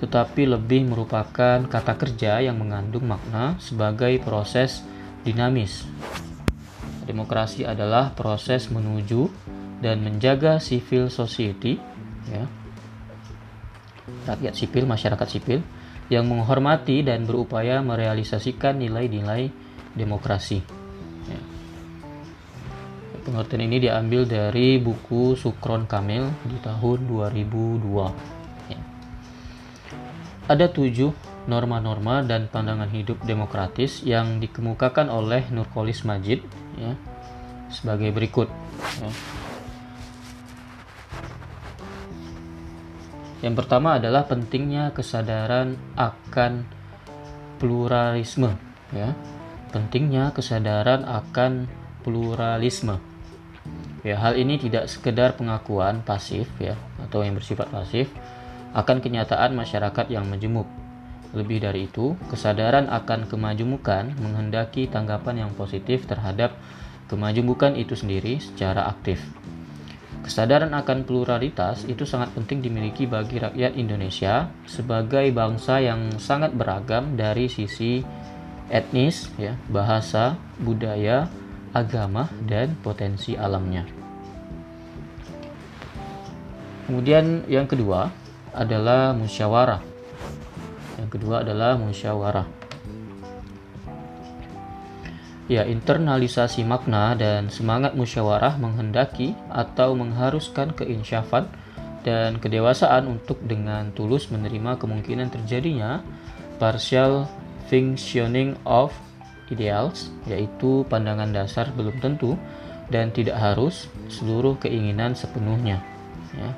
tetapi 0.04 0.52
lebih 0.52 0.85
merupakan 0.85 1.64
kata 1.64 1.97
kerja 1.97 2.45
yang 2.45 2.61
mengandung 2.61 3.09
makna 3.09 3.57
sebagai 3.57 4.21
proses 4.21 4.85
dinamis 5.25 5.88
Demokrasi 7.02 7.66
adalah 7.66 8.14
proses 8.14 8.71
menuju 8.71 9.26
dan 9.82 10.06
menjaga 10.06 10.62
civil 10.62 11.11
society, 11.11 11.75
ya, 12.30 12.47
rakyat 14.30 14.54
sipil, 14.54 14.87
masyarakat 14.87 15.26
sipil 15.26 15.61
yang 16.06 16.28
menghormati 16.30 17.02
dan 17.02 17.26
berupaya 17.26 17.82
merealisasikan 17.82 18.78
nilai-nilai 18.78 19.50
demokrasi. 19.97 20.62
Ya. 21.26 21.40
Pengertian 23.23 23.62
ini 23.71 23.78
diambil 23.82 24.26
dari 24.26 24.82
buku 24.82 25.38
Sukron 25.38 25.87
Kamil 25.87 26.26
di 26.47 26.59
tahun 26.59 27.06
2002. 27.06 28.71
Ya. 28.71 28.80
Ada 30.50 30.66
tujuh 30.68 31.32
norma-norma 31.46 32.22
dan 32.22 32.46
pandangan 32.46 32.87
hidup 32.90 33.18
demokratis 33.26 34.06
yang 34.06 34.38
dikemukakan 34.38 35.11
oleh 35.11 35.42
Nurkolis 35.50 36.06
Majid 36.06 36.46
ya, 36.78 36.94
sebagai 37.66 38.14
berikut. 38.14 38.46
Ya. 39.02 39.11
Yang 43.42 43.54
pertama 43.58 43.99
adalah 43.99 44.22
pentingnya 44.30 44.94
kesadaran 44.94 45.75
akan 45.99 46.62
pluralisme. 47.58 48.54
Ya. 48.94 49.18
Pentingnya 49.75 50.30
kesadaran 50.30 51.02
akan 51.02 51.66
pluralisme. 52.06 53.02
Ya, 54.02 54.18
hal 54.18 54.34
ini 54.34 54.58
tidak 54.58 54.90
sekedar 54.90 55.38
pengakuan 55.38 56.02
pasif 56.02 56.50
ya 56.58 56.75
atau 56.99 57.22
yang 57.22 57.38
bersifat 57.38 57.70
pasif 57.70 58.11
akan 58.75 58.99
kenyataan 58.99 59.54
masyarakat 59.54 60.11
yang 60.11 60.26
majemuk 60.26 60.66
lebih 61.33 61.65
dari 61.65 61.89
itu, 61.89 62.12
kesadaran 62.29 62.93
akan 62.93 63.25
kemajemukan 63.29 64.12
menghendaki 64.21 64.89
tanggapan 64.89 65.49
yang 65.49 65.53
positif 65.57 66.05
terhadap 66.05 66.53
kemajemukan 67.09 67.73
itu 67.77 67.97
sendiri 67.97 68.41
secara 68.41 68.89
aktif. 68.89 69.21
Kesadaran 70.23 70.71
akan 70.71 71.03
pluralitas 71.03 71.83
itu 71.91 72.07
sangat 72.07 72.31
penting 72.39 72.62
dimiliki 72.62 73.11
bagi 73.11 73.43
rakyat 73.43 73.75
Indonesia 73.75 74.55
sebagai 74.71 75.27
bangsa 75.35 75.83
yang 75.83 76.15
sangat 76.23 76.55
beragam 76.55 77.19
dari 77.19 77.51
sisi 77.51 78.07
etnis, 78.71 79.29
ya, 79.35 79.59
bahasa, 79.67 80.39
budaya, 80.62 81.27
agama, 81.75 82.31
dan 82.47 82.79
potensi 82.81 83.35
alamnya. 83.35 83.83
Kemudian 86.87 87.49
yang 87.51 87.67
kedua 87.67 88.12
adalah 88.55 89.17
musyawarah 89.17 89.91
yang 90.99 91.11
kedua 91.12 91.44
adalah 91.44 91.76
musyawarah. 91.76 92.49
Ya, 95.50 95.68
internalisasi 95.68 96.64
makna 96.64 97.12
dan 97.18 97.52
semangat 97.52 97.92
musyawarah 97.92 98.56
menghendaki 98.56 99.37
atau 99.52 99.92
mengharuskan 99.92 100.72
keinsyafan 100.72 101.50
dan 102.06 102.38
kedewasaan 102.38 103.11
untuk 103.11 103.42
dengan 103.44 103.90
tulus 103.92 104.30
menerima 104.32 104.78
kemungkinan 104.80 105.28
terjadinya 105.28 106.00
partial 106.56 107.28
functioning 107.66 108.56
of 108.64 108.94
ideals, 109.52 110.08
yaitu 110.25 110.88
pandangan 110.88 111.28
dasar 111.28 111.68
belum 111.76 112.00
tentu 112.00 112.38
dan 112.88 113.12
tidak 113.12 113.37
harus 113.37 113.88
seluruh 114.08 114.56
keinginan 114.56 115.12
sepenuhnya 115.12 115.80
ya. 116.37 116.50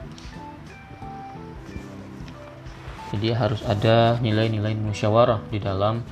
Jadi 3.15 3.31
harus 3.31 3.63
ada 3.63 4.19
nilai-nilai 4.19 4.75
musyawarah 4.75 5.47
di 5.47 5.63
dalam 5.63 6.03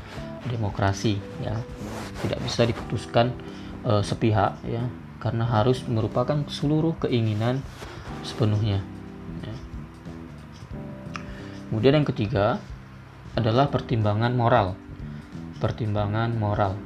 demokrasi 0.46 1.18
ya. 1.42 1.58
Tidak 2.22 2.38
bisa 2.38 2.62
diputuskan 2.62 3.34
uh, 3.82 4.06
sepihak 4.06 4.62
ya 4.62 4.86
karena 5.18 5.42
harus 5.46 5.82
merupakan 5.86 6.46
seluruh 6.46 6.94
keinginan 7.02 7.58
sepenuhnya. 8.22 8.82
Ya. 9.42 9.56
Kemudian 11.70 12.02
yang 12.02 12.06
ketiga 12.06 12.62
adalah 13.34 13.66
pertimbangan 13.66 14.34
moral. 14.38 14.78
Pertimbangan 15.58 16.34
moral. 16.38 16.78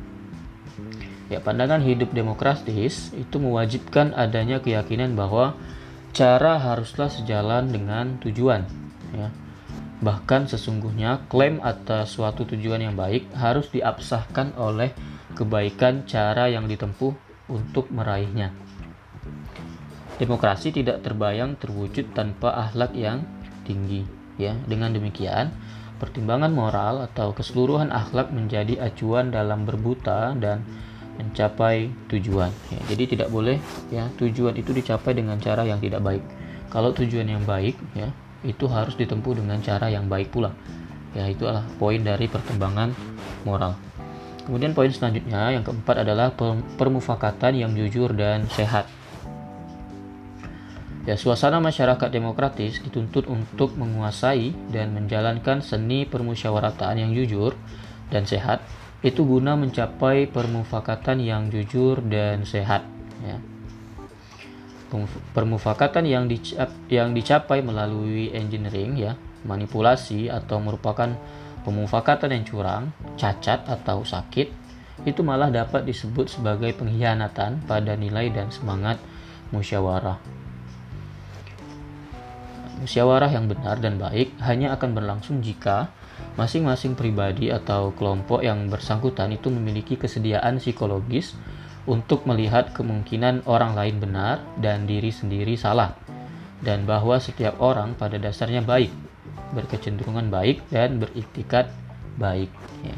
Ya, 1.27 1.43
pandangan 1.43 1.83
hidup 1.83 2.15
demokratis 2.15 3.11
itu 3.19 3.37
mewajibkan 3.43 4.15
adanya 4.15 4.63
keyakinan 4.63 5.19
bahwa 5.19 5.59
cara 6.17 6.57
haruslah 6.57 7.13
sejalan 7.13 7.69
dengan 7.69 8.17
tujuan. 8.23 8.65
Ya. 9.13 9.29
Bahkan 9.97 10.53
sesungguhnya 10.53 11.25
klaim 11.33 11.57
atas 11.65 12.17
suatu 12.17 12.45
tujuan 12.45 12.85
yang 12.85 12.93
baik 12.93 13.33
harus 13.33 13.73
diabsahkan 13.73 14.53
oleh 14.61 14.93
kebaikan 15.33 16.05
cara 16.05 16.53
yang 16.53 16.69
ditempuh 16.69 17.17
untuk 17.49 17.89
meraihnya. 17.89 18.53
Demokrasi 20.17 20.73
tidak 20.73 21.05
terbayang 21.05 21.57
terwujud 21.61 22.13
tanpa 22.17 22.53
akhlak 22.69 22.93
yang 22.97 23.25
tinggi. 23.65 24.05
Ya, 24.37 24.53
dengan 24.69 24.93
demikian 24.93 25.49
pertimbangan 25.97 26.53
moral 26.53 27.09
atau 27.09 27.33
keseluruhan 27.33 27.89
akhlak 27.89 28.29
menjadi 28.29 28.77
acuan 28.85 29.33
dalam 29.33 29.65
berbuta 29.65 30.37
dan 30.37 30.61
mencapai 31.17 31.89
tujuan. 32.13 32.53
Ya, 32.69 32.81
jadi 32.93 33.17
tidak 33.17 33.29
boleh 33.33 33.57
ya 33.89 34.13
tujuan 34.21 34.53
itu 34.61 34.77
dicapai 34.77 35.17
dengan 35.17 35.41
cara 35.41 35.65
yang 35.65 35.81
tidak 35.81 36.05
baik. 36.05 36.21
Kalau 36.69 36.93
tujuan 36.93 37.25
yang 37.25 37.49
baik 37.49 37.81
ya 37.97 38.13
itu 38.43 38.69
harus 38.69 38.99
ditempuh 38.99 39.39
dengan 39.41 39.63
cara 39.63 39.89
yang 39.89 40.11
baik 40.11 40.35
pula. 40.35 40.53
Ya 41.17 41.25
adalah 41.31 41.65
poin 41.81 42.03
dari 42.05 42.29
pertimbangan 42.29 42.93
moral. 43.49 43.79
Kemudian 44.45 44.77
poin 44.77 44.93
selanjutnya 44.93 45.57
yang 45.59 45.65
keempat 45.67 46.07
adalah 46.07 46.31
permufakatan 46.79 47.57
yang 47.57 47.73
jujur 47.75 48.15
dan 48.15 48.47
sehat. 48.53 48.87
Ya, 51.07 51.15
suasana 51.15 51.63
masyarakat 51.63 52.11
demokratis 52.11 52.83
dituntut 52.83 53.31
untuk 53.31 53.79
menguasai 53.79 54.51
dan 54.75 54.91
menjalankan 54.91 55.63
seni 55.63 56.03
permusyawaratan 56.03 56.99
yang 56.99 57.11
jujur 57.15 57.55
dan 58.11 58.27
sehat 58.27 58.59
itu 59.07 59.23
guna 59.23 59.55
mencapai 59.55 60.27
permufakatan 60.27 61.23
yang 61.23 61.47
jujur 61.47 62.03
dan 62.03 62.43
sehat 62.43 62.83
ya. 63.23 63.39
Permufakatan 65.35 66.07
yang 66.07 66.31
dicap, 66.31 66.71
yang 66.87 67.11
dicapai 67.11 67.59
melalui 67.59 68.31
engineering 68.31 68.95
ya, 68.95 69.19
manipulasi 69.43 70.31
atau 70.31 70.63
merupakan 70.63 71.11
pemufakatan 71.67 72.31
yang 72.31 72.45
curang, 72.47 72.85
cacat 73.19 73.67
atau 73.67 74.07
sakit 74.07 74.67
itu 75.05 75.21
malah 75.21 75.53
dapat 75.53 75.85
disebut 75.85 76.31
sebagai 76.31 76.73
pengkhianatan 76.73 77.67
pada 77.69 77.93
nilai 77.99 78.33
dan 78.33 78.49
semangat 78.49 78.97
musyawarah. 79.53 80.17
Musyawarah 82.81 83.31
yang 83.33 83.51
benar 83.51 83.81
dan 83.83 84.01
baik 84.01 84.37
hanya 84.45 84.73
akan 84.77 84.97
berlangsung 84.97 85.41
jika 85.41 85.91
masing-masing 86.37 86.97
pribadi 86.97 87.53
atau 87.53 87.93
kelompok 87.93 88.45
yang 88.45 88.69
bersangkutan 88.69 89.33
itu 89.33 89.49
memiliki 89.53 89.97
kesediaan 89.97 90.61
psikologis 90.61 91.37
untuk 91.87 92.27
melihat 92.27 92.75
kemungkinan 92.75 93.47
orang 93.47 93.79
lain 93.79 94.03
benar 94.03 94.43
dan 94.59 94.85
diri 94.85 95.15
sendiri 95.15 95.55
salah, 95.55 95.95
dan 96.61 96.85
bahwa 96.85 97.17
setiap 97.23 97.57
orang 97.63 97.95
pada 97.95 98.19
dasarnya 98.19 98.61
baik, 98.61 98.91
berkecenderungan 99.55 100.29
baik, 100.29 100.67
dan 100.69 100.99
beriktikat 100.99 101.71
baik. 102.19 102.51
Ya. 102.83 102.97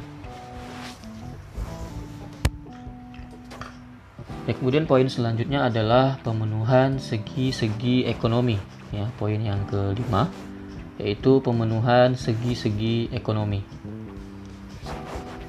Ya, 4.48 4.56
kemudian 4.56 4.88
poin 4.88 5.04
selanjutnya 5.04 5.68
adalah 5.68 6.16
pemenuhan 6.24 6.96
segi-segi 6.96 8.08
ekonomi 8.08 8.56
ya 8.88 9.04
poin 9.20 9.36
yang 9.36 9.60
kelima 9.68 10.28
yaitu 10.96 11.38
pemenuhan 11.44 12.16
segi-segi 12.16 13.12
ekonomi 13.12 13.62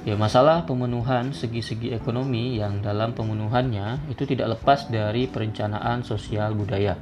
ya 0.08 0.16
masalah 0.16 0.64
pemenuhan 0.64 1.36
segi-segi 1.36 1.92
ekonomi 1.92 2.56
yang 2.56 2.80
dalam 2.80 3.12
pemenuhannya 3.12 4.08
itu 4.08 4.24
tidak 4.24 4.56
lepas 4.56 4.88
dari 4.88 5.28
perencanaan 5.28 6.00
sosial 6.00 6.56
budaya 6.56 6.96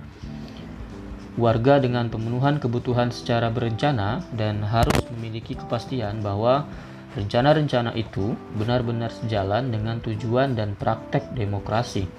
warga 1.38 1.78
dengan 1.78 2.10
pemenuhan 2.10 2.58
kebutuhan 2.58 3.14
secara 3.14 3.54
berencana 3.54 4.26
dan 4.34 4.66
harus 4.66 5.06
memiliki 5.14 5.54
kepastian 5.54 6.18
bahwa 6.18 6.66
rencana-rencana 7.14 7.94
itu 7.94 8.34
benar-benar 8.58 9.14
sejalan 9.14 9.70
dengan 9.70 10.02
tujuan 10.02 10.58
dan 10.58 10.74
praktek 10.74 11.30
demokrasi 11.38 12.10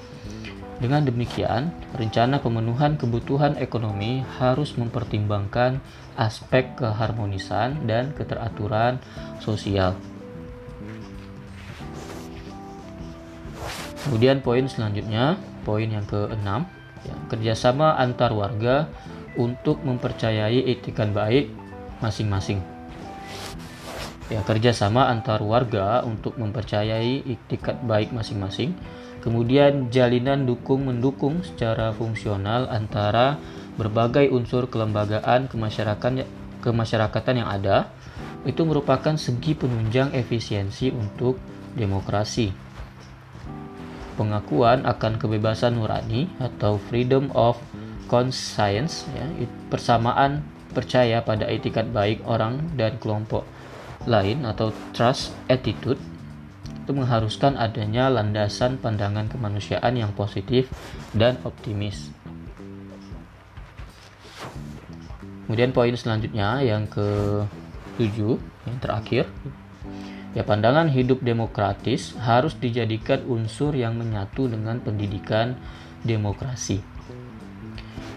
dengan 0.79 1.03
demikian, 1.03 1.75
rencana 1.91 2.39
pemenuhan 2.39 2.95
kebutuhan 2.95 3.59
ekonomi 3.59 4.23
harus 4.39 4.79
mempertimbangkan 4.79 5.83
aspek 6.15 6.71
keharmonisan 6.79 7.83
dan 7.83 8.15
keteraturan 8.15 9.03
sosial. 9.43 9.99
Kemudian 14.09 14.41
poin 14.41 14.65
selanjutnya, 14.65 15.37
poin 15.61 15.85
yang 15.85 16.01
keenam, 16.09 16.65
ya, 17.05 17.13
kerjasama 17.29 17.93
antar 18.01 18.33
warga 18.33 18.89
untuk 19.37 19.85
mempercayai 19.85 20.65
etikan 20.65 21.13
baik 21.13 21.53
masing-masing. 22.01 22.57
Ya, 24.33 24.41
kerjasama 24.41 25.05
antar 25.13 25.45
warga 25.45 26.01
untuk 26.01 26.37
mempercayai 26.41 27.21
etikat 27.29 27.81
baik 27.85 28.09
masing-masing 28.09 28.73
Kemudian 29.19 29.91
jalinan 29.91 30.47
dukung-mendukung 30.47 31.43
secara 31.43 31.91
fungsional 31.91 32.71
antara 32.71 33.35
berbagai 33.75 34.31
unsur 34.31 34.71
kelembagaan 34.71 35.51
kemasyarakatan 35.51 36.23
kemasyarakatan 36.63 37.43
yang 37.43 37.49
ada 37.51 37.91
itu 38.47 38.63
merupakan 38.63 39.15
segi 39.19 39.55
penunjang 39.59 40.15
efisiensi 40.15 40.91
untuk 40.95 41.35
demokrasi. 41.75 42.68
Pengakuan 44.19 44.83
akan 44.83 45.15
kebebasan 45.15 45.79
nurani 45.79 46.27
atau 46.43 46.75
freedom 46.91 47.31
of 47.31 47.55
conscience 48.11 49.07
ya, 49.15 49.23
persamaan 49.71 50.43
percaya 50.75 51.23
pada 51.23 51.47
etikat 51.47 51.87
baik 51.95 52.19
orang 52.27 52.75
dan 52.75 52.99
kelompok 52.99 53.47
lain 54.03 54.43
atau 54.43 54.75
trust 54.91 55.31
attitude 55.47 56.03
itu 56.67 56.91
mengharuskan 56.91 57.55
adanya 57.55 58.11
landasan 58.11 58.75
pandangan 58.75 59.31
kemanusiaan 59.31 59.95
yang 59.95 60.11
positif 60.11 60.67
dan 61.15 61.39
optimis. 61.47 62.11
Kemudian 65.47 65.71
poin 65.71 65.95
selanjutnya 65.95 66.59
yang 66.59 66.91
ke-7 66.91 68.37
yang 68.67 68.77
terakhir 68.83 69.31
ya 70.37 70.45
pandangan 70.45 70.89
hidup 70.89 71.25
demokratis 71.25 72.13
harus 72.21 72.53
dijadikan 72.57 73.25
unsur 73.25 73.73
yang 73.73 73.97
menyatu 73.97 74.45
dengan 74.45 74.81
pendidikan 74.83 75.57
demokrasi. 76.05 76.81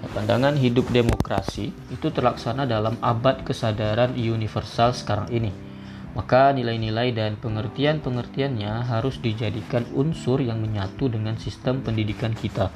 Ya, 0.03 0.09
pandangan 0.11 0.59
hidup 0.59 0.90
demokrasi 0.90 1.70
itu 1.94 2.09
terlaksana 2.11 2.66
dalam 2.66 2.98
abad 2.98 3.46
kesadaran 3.46 4.18
universal 4.18 4.92
sekarang 4.92 5.31
ini 5.31 5.72
maka 6.12 6.53
nilai-nilai 6.53 7.16
dan 7.16 7.40
pengertian-pengertiannya 7.40 8.85
harus 8.85 9.16
dijadikan 9.16 9.88
unsur 9.96 10.44
yang 10.44 10.61
menyatu 10.61 11.09
dengan 11.09 11.40
sistem 11.40 11.81
pendidikan 11.81 12.37
kita. 12.37 12.68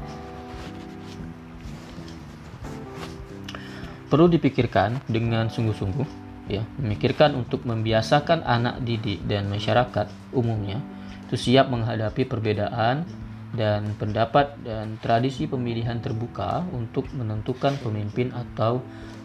Perlu 4.07 4.31
dipikirkan 4.33 5.05
dengan 5.11 5.53
sungguh-sungguh, 5.53 6.26
ya, 6.47 6.63
memikirkan 6.81 7.35
untuk 7.35 7.67
membiasakan 7.67 8.43
anak 8.47 8.83
didik 8.83 9.23
dan 9.27 9.47
masyarakat 9.51 10.09
umumnya 10.35 10.83
itu 11.27 11.35
siap 11.35 11.71
menghadapi 11.71 12.27
perbedaan 12.27 13.07
dan 13.55 13.95
pendapat 13.99 14.59
dan 14.63 14.99
tradisi 15.03 15.51
pemilihan 15.51 15.99
terbuka 15.99 16.63
untuk 16.71 17.11
menentukan 17.15 17.75
pemimpin 17.83 18.31
atau 18.31 18.79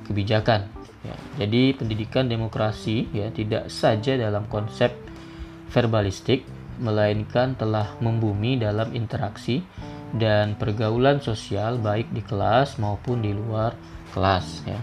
kebijakan 0.05 0.81
Ya, 1.01 1.17
jadi 1.41 1.73
pendidikan 1.73 2.29
demokrasi 2.29 3.09
ya 3.09 3.33
tidak 3.33 3.73
saja 3.73 4.13
dalam 4.13 4.45
konsep 4.45 4.93
verbalistik, 5.73 6.45
melainkan 6.77 7.57
telah 7.57 7.97
membumi 7.97 8.61
dalam 8.61 8.93
interaksi 8.93 9.65
dan 10.13 10.53
pergaulan 10.61 11.17
sosial 11.17 11.81
baik 11.81 12.13
di 12.13 12.21
kelas 12.21 12.77
maupun 12.77 13.25
di 13.25 13.33
luar 13.33 13.73
kelas. 14.13 14.61
Ya. 14.69 14.77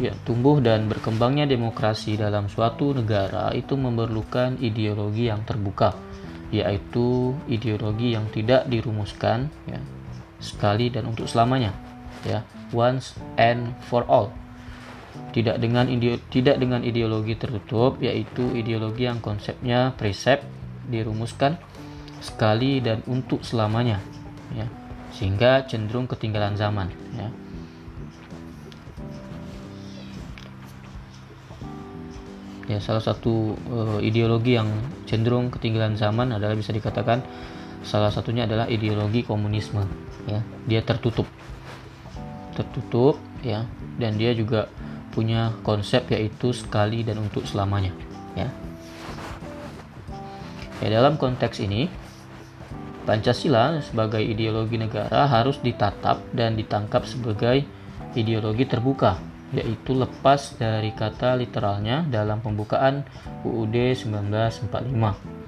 Ya, 0.00 0.16
tumbuh 0.24 0.64
dan 0.64 0.88
berkembangnya 0.88 1.44
demokrasi 1.44 2.16
dalam 2.16 2.48
suatu 2.48 2.96
negara 2.96 3.52
itu 3.52 3.76
memerlukan 3.76 4.56
ideologi 4.56 5.28
yang 5.28 5.44
terbuka 5.44 5.92
yaitu 6.50 7.36
ideologi 7.46 8.16
yang 8.16 8.26
tidak 8.34 8.66
dirumuskan 8.66 9.52
ya 9.70 9.78
sekali 10.42 10.90
dan 10.90 11.06
untuk 11.06 11.30
selamanya 11.30 11.70
ya 12.24 12.42
once 12.72 13.14
and 13.36 13.76
for 13.86 14.02
all. 14.08 14.32
Tidak 15.30 15.62
dengan 15.62 15.86
tidak 16.32 16.56
dengan 16.58 16.82
ideologi 16.82 17.38
tertutup 17.38 18.02
yaitu 18.02 18.50
ideologi 18.56 19.06
yang 19.06 19.22
konsepnya 19.22 19.94
presep 19.94 20.42
dirumuskan 20.90 21.54
sekali 22.24 22.80
dan 22.80 23.04
untuk 23.04 23.44
selamanya 23.46 24.02
ya 24.56 24.66
sehingga 25.14 25.68
cenderung 25.68 26.10
ketinggalan 26.10 26.58
zaman 26.58 26.90
ya 27.14 27.28
ya 32.70 32.78
salah 32.78 33.02
satu 33.02 33.58
uh, 33.74 33.98
ideologi 33.98 34.54
yang 34.54 34.70
cenderung 35.10 35.50
ketinggalan 35.50 35.98
zaman 35.98 36.30
adalah 36.30 36.54
bisa 36.54 36.70
dikatakan 36.70 37.18
salah 37.82 38.14
satunya 38.14 38.46
adalah 38.46 38.70
ideologi 38.70 39.26
komunisme 39.26 39.82
ya. 40.30 40.38
Dia 40.70 40.86
tertutup. 40.86 41.26
Tertutup 42.54 43.18
ya 43.42 43.66
dan 43.98 44.14
dia 44.14 44.30
juga 44.38 44.70
punya 45.10 45.50
konsep 45.66 46.06
yaitu 46.14 46.54
sekali 46.54 47.02
dan 47.02 47.18
untuk 47.18 47.42
selamanya 47.42 47.90
ya. 48.38 48.46
Ya 50.78 50.88
dalam 50.88 51.18
konteks 51.18 51.58
ini 51.58 51.90
Pancasila 53.02 53.82
sebagai 53.82 54.22
ideologi 54.22 54.78
negara 54.78 55.26
harus 55.26 55.58
ditatap 55.58 56.22
dan 56.30 56.54
ditangkap 56.54 57.02
sebagai 57.08 57.66
ideologi 58.14 58.68
terbuka 58.68 59.18
yaitu 59.50 59.98
lepas 59.98 60.54
dari 60.58 60.94
kata 60.94 61.34
literalnya 61.34 62.06
dalam 62.06 62.38
pembukaan 62.38 63.02
UUD 63.42 63.74
1945. 63.98 65.40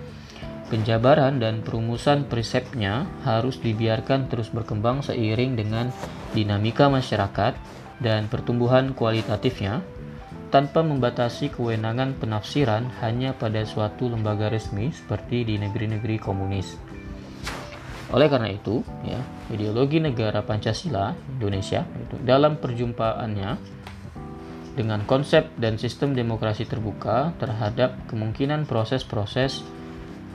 Penjabaran 0.73 1.37
dan 1.37 1.61
perumusan 1.61 2.25
prinsipnya 2.25 3.05
harus 3.29 3.61
dibiarkan 3.61 4.33
terus 4.33 4.49
berkembang 4.49 5.05
seiring 5.05 5.53
dengan 5.53 5.93
dinamika 6.33 6.89
masyarakat 6.89 7.53
dan 8.01 8.27
pertumbuhan 8.33 8.97
kualitatifnya 8.97 9.85
tanpa 10.49 10.85
membatasi 10.85 11.53
kewenangan 11.53 12.17
penafsiran 12.17 12.89
hanya 13.01 13.33
pada 13.37 13.65
suatu 13.65 14.09
lembaga 14.09 14.53
resmi 14.53 14.93
seperti 14.93 15.49
di 15.49 15.57
negeri-negeri 15.57 16.17
komunis. 16.21 16.77
Oleh 18.13 18.29
karena 18.29 18.53
itu, 18.53 18.85
ya, 19.09 19.17
ideologi 19.49 19.97
negara 19.97 20.45
Pancasila 20.45 21.17
Indonesia 21.41 21.81
itu 21.97 22.21
dalam 22.21 22.61
perjumpaannya 22.61 23.81
dengan 24.73 25.05
konsep 25.05 25.53
dan 25.61 25.77
sistem 25.77 26.17
demokrasi 26.17 26.65
terbuka 26.65 27.37
terhadap 27.37 27.93
kemungkinan 28.09 28.65
proses-proses 28.65 29.61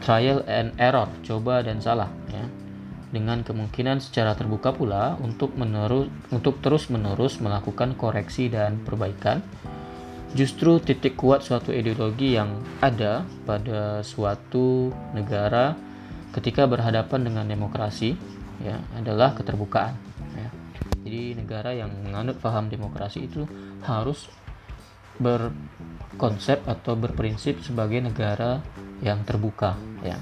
trial 0.05 0.45
and 0.45 0.77
error, 0.77 1.09
coba 1.25 1.65
dan 1.65 1.81
salah 1.81 2.09
ya. 2.29 2.45
Dengan 3.07 3.41
kemungkinan 3.41 4.03
secara 4.03 4.35
terbuka 4.35 4.75
pula 4.75 5.15
untuk 5.23 5.55
menerus 5.55 6.11
untuk 6.29 6.59
terus-menerus 6.59 7.39
melakukan 7.39 7.95
koreksi 7.95 8.51
dan 8.51 8.83
perbaikan. 8.83 9.41
Justru 10.35 10.83
titik 10.83 11.15
kuat 11.15 11.39
suatu 11.39 11.71
ideologi 11.71 12.35
yang 12.35 12.59
ada 12.83 13.23
pada 13.47 14.03
suatu 14.03 14.91
negara 15.15 15.71
ketika 16.35 16.67
berhadapan 16.67 17.31
dengan 17.31 17.47
demokrasi 17.47 18.13
ya 18.59 18.75
adalah 18.99 19.33
keterbukaan. 19.33 20.06
Jadi 21.07 21.39
negara 21.39 21.71
yang 21.71 21.87
menganut 22.03 22.35
paham 22.43 22.67
demokrasi 22.67 23.31
itu 23.31 23.47
harus 23.79 24.27
berkonsep 25.15 26.67
atau 26.67 26.99
berprinsip 26.99 27.63
sebagai 27.63 28.03
negara 28.03 28.59
yang 28.99 29.23
terbuka 29.23 29.79
ya. 30.03 30.19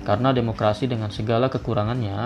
Karena 0.00 0.32
demokrasi 0.32 0.88
dengan 0.88 1.12
segala 1.12 1.52
kekurangannya 1.52 2.16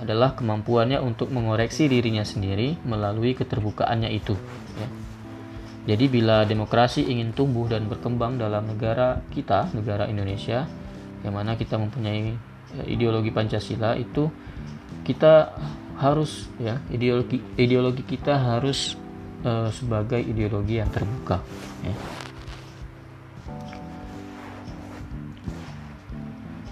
adalah 0.00 0.32
kemampuannya 0.32 1.04
untuk 1.04 1.28
mengoreksi 1.36 1.84
dirinya 1.84 2.24
sendiri 2.24 2.80
melalui 2.88 3.36
keterbukaannya 3.36 4.08
itu 4.08 4.32
ya. 4.80 4.88
Jadi 5.84 6.08
bila 6.08 6.48
demokrasi 6.48 7.04
ingin 7.04 7.36
tumbuh 7.36 7.68
dan 7.68 7.92
berkembang 7.92 8.40
dalam 8.40 8.72
negara 8.72 9.20
kita, 9.36 9.68
negara 9.76 10.08
Indonesia, 10.08 10.64
yang 11.20 11.36
mana 11.36 11.60
kita 11.60 11.76
mempunyai 11.76 12.32
eh, 12.80 12.86
ideologi 12.88 13.28
Pancasila 13.28 13.92
itu 14.00 14.32
kita 15.04 15.52
harus 15.98 16.50
ya 16.58 16.82
ideologi 16.90 17.38
ideologi 17.54 18.02
kita 18.02 18.34
harus 18.34 18.98
uh, 19.46 19.70
sebagai 19.70 20.18
ideologi 20.18 20.82
yang 20.82 20.90
terbuka 20.90 21.38
ya. 21.86 21.94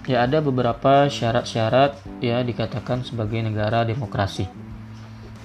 ya 0.03 0.17
ada 0.27 0.43
beberapa 0.43 1.07
syarat-syarat 1.07 2.03
ya 2.19 2.43
dikatakan 2.43 3.07
sebagai 3.07 3.39
negara 3.39 3.87
demokrasi 3.87 4.47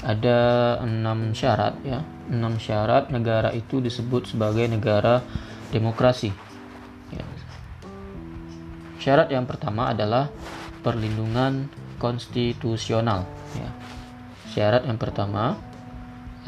ada 0.02 0.78
enam 0.82 1.34
syarat 1.34 1.78
ya 1.86 2.02
enam 2.30 2.58
syarat 2.58 3.10
negara 3.14 3.54
itu 3.54 3.78
disebut 3.78 4.30
sebagai 4.34 4.66
negara 4.66 5.22
demokrasi 5.70 6.34
ya. 7.14 7.24
syarat 8.98 9.30
yang 9.30 9.46
pertama 9.46 9.94
adalah 9.94 10.30
perlindungan 10.88 11.68
konstitusional 12.00 13.28
ya. 13.52 13.68
Syarat 14.48 14.88
yang 14.88 14.96
pertama 14.96 15.60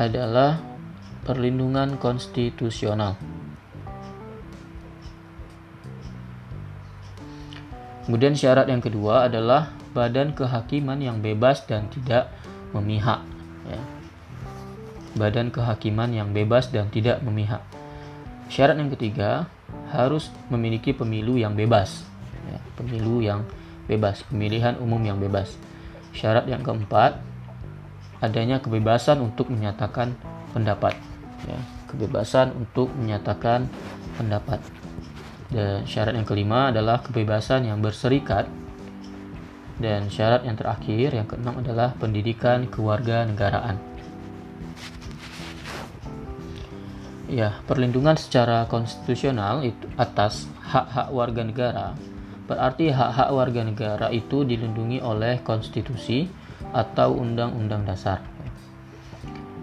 adalah 0.00 0.57
perlindungan 1.29 2.00
konstitusional. 2.00 3.20
Kemudian 8.09 8.33
syarat 8.33 8.66
yang 8.72 8.81
kedua 8.81 9.29
adalah 9.29 9.76
badan 9.92 10.33
kehakiman 10.33 10.96
yang 10.98 11.20
bebas 11.20 11.68
dan 11.68 11.92
tidak 11.92 12.33
memihak. 12.72 13.20
Ya. 13.68 13.83
Badan 15.20 15.53
kehakiman 15.53 16.09
yang 16.11 16.33
bebas 16.33 16.72
dan 16.72 16.88
tidak 16.88 17.20
memihak. 17.20 17.61
Syarat 18.48 18.81
yang 18.81 18.90
ketiga 18.96 19.46
harus 19.92 20.33
memiliki 20.48 20.90
pemilu 20.90 21.38
yang 21.38 21.55
bebas. 21.55 22.03
Ya, 22.50 22.59
pemilu 22.74 23.22
yang 23.22 23.46
pemilihan 23.98 24.79
umum 24.79 25.00
yang 25.03 25.18
bebas. 25.18 25.57
Syarat 26.14 26.46
yang 26.46 26.62
keempat, 26.62 27.18
adanya 28.20 28.61
kebebasan 28.61 29.18
untuk 29.24 29.48
menyatakan 29.50 30.14
pendapat. 30.53 30.94
Ya, 31.48 31.59
kebebasan 31.88 32.53
untuk 32.55 32.92
menyatakan 32.94 33.66
pendapat. 34.20 34.61
Dan 35.50 35.83
syarat 35.88 36.14
yang 36.14 36.29
kelima 36.29 36.70
adalah 36.70 37.03
kebebasan 37.03 37.66
yang 37.66 37.83
berserikat. 37.83 38.46
Dan 39.81 40.12
syarat 40.12 40.44
yang 40.44 40.55
terakhir, 40.55 41.16
yang 41.16 41.26
keenam 41.26 41.59
adalah 41.59 41.96
pendidikan 41.96 42.68
keluarga 42.68 43.24
negaraan. 43.24 43.81
Ya, 47.31 47.62
perlindungan 47.64 48.18
secara 48.18 48.66
konstitusional 48.66 49.62
itu 49.62 49.87
atas 49.94 50.50
hak-hak 50.66 51.09
warga 51.14 51.42
negara 51.46 51.87
Berarti 52.50 52.90
hak-hak 52.90 53.30
warga 53.30 53.62
negara 53.62 54.06
itu 54.10 54.42
dilindungi 54.42 54.98
oleh 54.98 55.38
konstitusi 55.46 56.26
atau 56.74 57.14
undang-undang 57.14 57.86
dasar. 57.86 58.26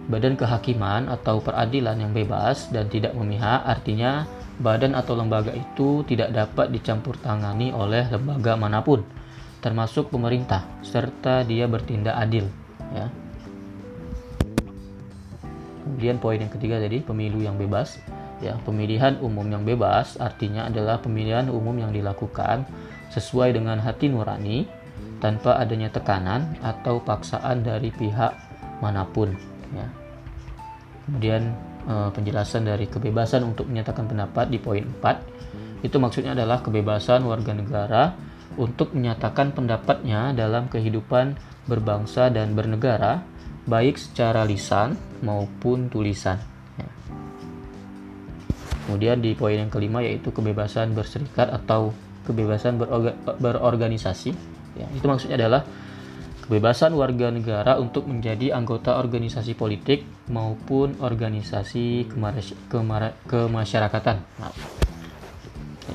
Badan 0.07 0.39
kehakiman 0.39 1.11
atau 1.11 1.43
peradilan 1.43 1.99
yang 1.99 2.15
bebas 2.15 2.71
dan 2.71 2.87
tidak 2.87 3.11
memihak 3.11 3.59
artinya 3.67 4.23
badan 4.63 4.95
atau 4.95 5.19
lembaga 5.19 5.51
itu 5.51 6.07
tidak 6.07 6.31
dapat 6.31 6.71
dicampur 6.71 7.19
tangani 7.19 7.75
oleh 7.75 8.07
lembaga 8.07 8.55
mana 8.55 8.79
pun, 8.79 9.03
termasuk 9.59 10.07
pemerintah, 10.07 10.63
serta 10.79 11.43
dia 11.43 11.67
bertindak 11.67 12.15
adil. 12.15 12.47
Ya. 12.95 13.11
Kemudian 15.83 16.23
poin 16.23 16.39
yang 16.39 16.51
ketiga 16.55 16.79
tadi 16.79 17.03
pemilu 17.03 17.43
yang 17.43 17.59
bebas 17.59 17.99
Ya, 18.37 18.53
pemilihan 18.61 19.17
umum 19.17 19.49
yang 19.49 19.65
bebas 19.65 20.21
artinya 20.21 20.69
adalah 20.69 21.01
pemilihan 21.01 21.49
umum 21.49 21.73
yang 21.73 21.89
dilakukan 21.89 22.69
sesuai 23.09 23.57
dengan 23.57 23.81
hati 23.81 24.13
nurani 24.13 24.69
tanpa 25.17 25.57
adanya 25.57 25.89
tekanan 25.89 26.53
atau 26.61 27.01
paksaan 27.01 27.65
dari 27.65 27.89
pihak 27.89 28.33
mana 28.77 29.09
pun. 29.09 29.33
Ya. 29.73 29.89
Kemudian 31.09 31.55
eh, 31.89 32.09
penjelasan 32.13 32.69
dari 32.69 32.85
kebebasan 32.85 33.41
untuk 33.41 33.65
menyatakan 33.65 34.05
pendapat 34.05 34.53
di 34.53 34.61
poin 34.61 34.85
4 34.85 35.85
itu 35.85 35.97
maksudnya 36.01 36.33
adalah 36.33 36.61
kebebasan 36.61 37.21
warga 37.25 37.53
negara 37.53 38.17
untuk 38.57 38.97
menyatakan 38.97 39.53
pendapatnya 39.53 40.33
dalam 40.33 40.65
kehidupan 40.69 41.37
berbangsa 41.69 42.33
dan 42.33 42.57
bernegara 42.57 43.21
baik 43.69 43.99
secara 43.99 44.47
lisan 44.47 44.97
maupun 45.21 45.91
tulisan. 45.91 46.56
Kemudian 48.87 49.19
di 49.19 49.35
poin 49.35 49.59
yang 49.59 49.67
kelima 49.67 49.99
yaitu 49.99 50.31
kebebasan 50.31 50.95
berserikat 50.95 51.51
atau 51.51 51.91
kebebasan 52.23 52.79
berorga, 52.79 53.19
berorganisasi. 53.35 54.31
Ya, 54.79 54.87
itu 54.95 55.03
maksudnya 55.03 55.43
adalah 55.43 55.67
kebebasan 56.47 56.95
warga 56.95 57.27
negara 57.27 57.75
untuk 57.75 58.07
menjadi 58.07 58.55
anggota 58.55 58.95
organisasi 58.95 59.59
politik 59.59 60.07
maupun 60.31 60.95
organisasi 61.03 62.07
kemasyarakatan. 63.27 64.17
Nah, 64.39 64.55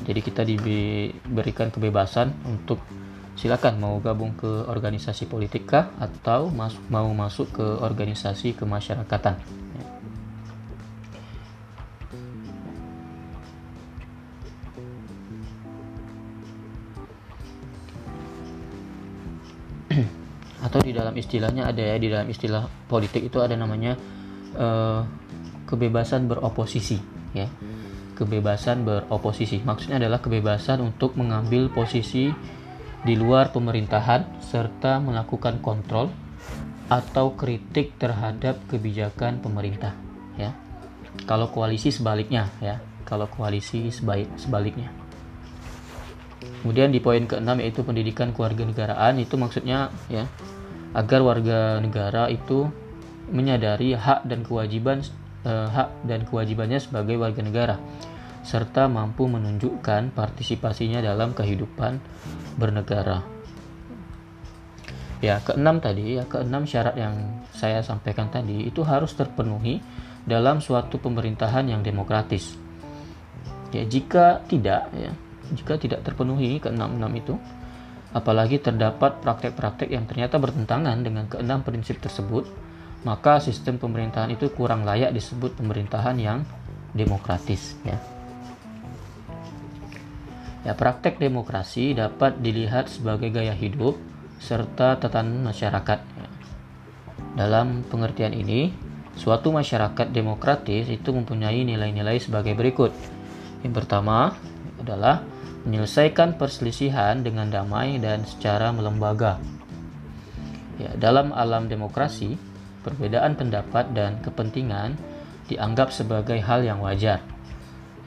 jadi 0.05 0.20
kita 0.20 0.44
diberikan 0.44 1.72
kebebasan 1.72 2.37
untuk 2.44 2.85
silakan 3.40 3.81
mau 3.81 3.96
gabung 4.05 4.37
ke 4.37 4.68
organisasi 4.68 5.24
politik 5.33 5.64
kah 5.64 5.88
atau 5.96 6.52
mas 6.52 6.76
mau 6.92 7.09
masuk 7.16 7.48
ke 7.57 7.64
organisasi 7.81 8.52
kemasyarakatan 8.52 9.62
atau 20.73 20.81
di 20.81 20.97
dalam 20.97 21.13
istilahnya 21.13 21.69
ada 21.69 21.85
ya 21.85 22.01
di 22.01 22.09
dalam 22.09 22.25
istilah 22.33 22.65
politik 22.89 23.29
itu 23.29 23.45
ada 23.45 23.53
namanya 23.61 23.93
uh, 24.57 25.05
kebebasan 25.69 26.33
beroposisi 26.33 26.97
ya. 27.37 27.45
Kebebasan 28.17 28.89
beroposisi. 28.89 29.61
Maksudnya 29.61 30.01
adalah 30.01 30.25
kebebasan 30.25 30.81
untuk 30.81 31.21
mengambil 31.21 31.69
posisi 31.69 32.33
di 33.05 33.15
luar 33.21 33.53
pemerintahan 33.53 34.41
serta 34.41 34.97
melakukan 34.97 35.61
kontrol 35.61 36.09
atau 36.89 37.37
kritik 37.37 38.01
terhadap 38.01 38.57
kebijakan 38.73 39.45
pemerintah 39.45 39.93
ya. 40.41 40.57
Kalau 41.29 41.53
koalisi 41.53 41.93
sebaliknya 41.93 42.49
ya. 42.65 42.81
Kalau 43.05 43.29
koalisi 43.29 43.93
sebaik 43.93 44.41
sebaliknya. 44.41 44.89
Kemudian 46.65 46.89
di 46.89 47.03
poin 47.03 47.29
keenam 47.29 47.61
yaitu 47.61 47.85
pendidikan 47.85 48.33
keluarga 48.33 48.65
negaraan 48.65 49.21
itu 49.21 49.37
maksudnya 49.37 49.93
ya 50.09 50.25
agar 50.92 51.20
warga 51.24 51.81
negara 51.81 52.28
itu 52.28 52.68
menyadari 53.33 53.96
hak 53.96 54.28
dan 54.28 54.44
kewajiban 54.44 55.00
eh, 55.48 55.68
hak 55.68 56.05
dan 56.05 56.28
kewajibannya 56.28 56.78
sebagai 56.78 57.16
warga 57.16 57.40
negara 57.40 57.76
serta 58.42 58.90
mampu 58.90 59.31
menunjukkan 59.31 60.12
partisipasinya 60.12 60.98
dalam 60.98 61.31
kehidupan 61.31 62.02
bernegara. 62.59 63.22
Ya, 65.22 65.38
keenam 65.38 65.78
tadi, 65.78 66.18
ya 66.18 66.26
keenam 66.26 66.66
syarat 66.66 66.98
yang 66.98 67.14
saya 67.55 67.78
sampaikan 67.78 68.26
tadi 68.26 68.66
itu 68.66 68.83
harus 68.83 69.14
terpenuhi 69.14 69.78
dalam 70.26 70.59
suatu 70.59 70.98
pemerintahan 70.98 71.70
yang 71.70 71.87
demokratis. 71.87 72.59
Ya, 73.70 73.87
jika 73.87 74.42
tidak, 74.50 74.90
ya, 74.90 75.14
jika 75.55 75.78
tidak 75.78 76.02
terpenuhi 76.02 76.59
keenam-enam 76.59 77.14
itu, 77.14 77.38
apalagi 78.12 78.61
terdapat 78.61 79.25
praktek-praktek 79.25 79.88
yang 79.88 80.05
ternyata 80.05 80.37
bertentangan 80.37 81.01
dengan 81.01 81.25
keenam 81.29 81.64
prinsip 81.64 82.01
tersebut, 82.01 82.44
maka 83.03 83.42
sistem 83.42 83.81
pemerintahan 83.81 84.31
itu 84.31 84.53
kurang 84.53 84.87
layak 84.87 85.11
disebut 85.11 85.59
pemerintahan 85.59 86.16
yang 86.20 86.38
demokratis 86.92 87.75
ya. 87.83 87.98
Ya, 90.62 90.79
praktek 90.79 91.18
demokrasi 91.18 91.90
dapat 91.98 92.38
dilihat 92.38 92.87
sebagai 92.87 93.35
gaya 93.35 93.51
hidup 93.51 93.98
serta 94.38 94.94
tatanan 94.94 95.42
masyarakat. 95.42 95.98
Ya. 95.98 96.29
Dalam 97.35 97.83
pengertian 97.90 98.31
ini, 98.31 98.70
suatu 99.18 99.51
masyarakat 99.51 100.14
demokratis 100.14 100.87
itu 100.87 101.11
mempunyai 101.11 101.66
nilai-nilai 101.66 102.22
sebagai 102.22 102.55
berikut. 102.55 102.94
Yang 103.66 103.75
pertama 103.83 104.38
adalah 104.79 105.27
menyelesaikan 105.62 106.38
perselisihan 106.38 107.22
dengan 107.22 107.46
damai 107.51 108.03
dan 108.03 108.27
secara 108.27 108.75
melembaga. 108.75 109.38
Ya, 110.81 110.90
dalam 110.98 111.31
alam 111.31 111.70
demokrasi, 111.70 112.35
perbedaan 112.83 113.38
pendapat 113.38 113.94
dan 113.94 114.18
kepentingan 114.25 114.98
dianggap 115.46 115.94
sebagai 115.94 116.42
hal 116.42 116.66
yang 116.66 116.83
wajar, 116.83 117.22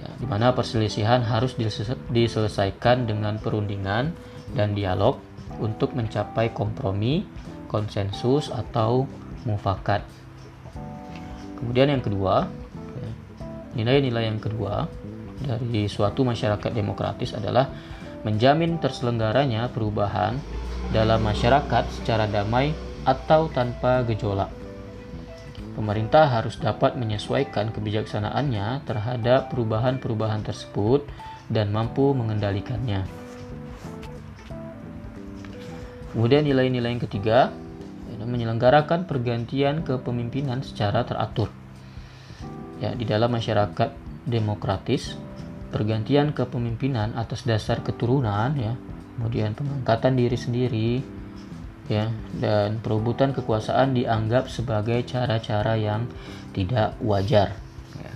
ya, 0.01 0.09
di 0.19 0.25
mana 0.27 0.51
perselisihan 0.51 1.23
harus 1.23 1.55
diselesaikan 2.11 3.07
dengan 3.07 3.39
perundingan 3.39 4.11
dan 4.51 4.75
dialog 4.75 5.21
untuk 5.61 5.95
mencapai 5.95 6.51
kompromi, 6.51 7.23
konsensus, 7.71 8.51
atau 8.51 9.07
mufakat. 9.47 10.03
Kemudian 11.55 11.87
yang 11.87 12.03
kedua, 12.03 12.51
ya, 12.99 13.09
nilai-nilai 13.79 14.27
yang 14.27 14.41
kedua 14.43 14.91
dari 15.45 15.85
suatu 15.85 16.25
masyarakat 16.25 16.73
demokratis 16.73 17.37
adalah 17.37 17.69
menjamin 18.25 18.81
terselenggaranya 18.81 19.69
perubahan 19.69 20.41
dalam 20.89 21.21
masyarakat 21.21 21.85
secara 22.01 22.25
damai 22.25 22.73
atau 23.05 23.47
tanpa 23.53 24.01
gejolak. 24.09 24.49
Pemerintah 25.77 26.25
harus 26.25 26.57
dapat 26.57 26.97
menyesuaikan 26.97 27.69
kebijaksanaannya 27.69 28.81
terhadap 28.89 29.53
perubahan-perubahan 29.53 30.41
tersebut 30.41 31.05
dan 31.51 31.69
mampu 31.69 32.15
mengendalikannya. 32.15 33.05
Kemudian 36.15 36.47
nilai-nilai 36.47 36.95
yang 36.95 37.03
ketiga, 37.03 37.51
menyelenggarakan 38.25 39.05
pergantian 39.05 39.85
kepemimpinan 39.85 40.65
secara 40.65 41.05
teratur. 41.05 41.51
Ya, 42.79 42.91
di 42.91 43.03
dalam 43.03 43.31
masyarakat 43.31 43.91
demokratis, 44.23 45.15
pergantian 45.75 46.31
kepemimpinan 46.31 47.19
atas 47.19 47.43
dasar 47.43 47.83
keturunan 47.83 48.55
ya. 48.55 48.79
Kemudian 49.19 49.51
pengangkatan 49.51 50.15
diri 50.15 50.39
sendiri 50.39 50.91
ya. 51.91 52.07
Dan 52.31 52.79
perebutan 52.79 53.35
kekuasaan 53.35 53.91
dianggap 53.91 54.47
sebagai 54.47 55.03
cara-cara 55.03 55.75
yang 55.75 56.07
tidak 56.55 56.95
wajar 57.03 57.59
ya. 57.99 58.13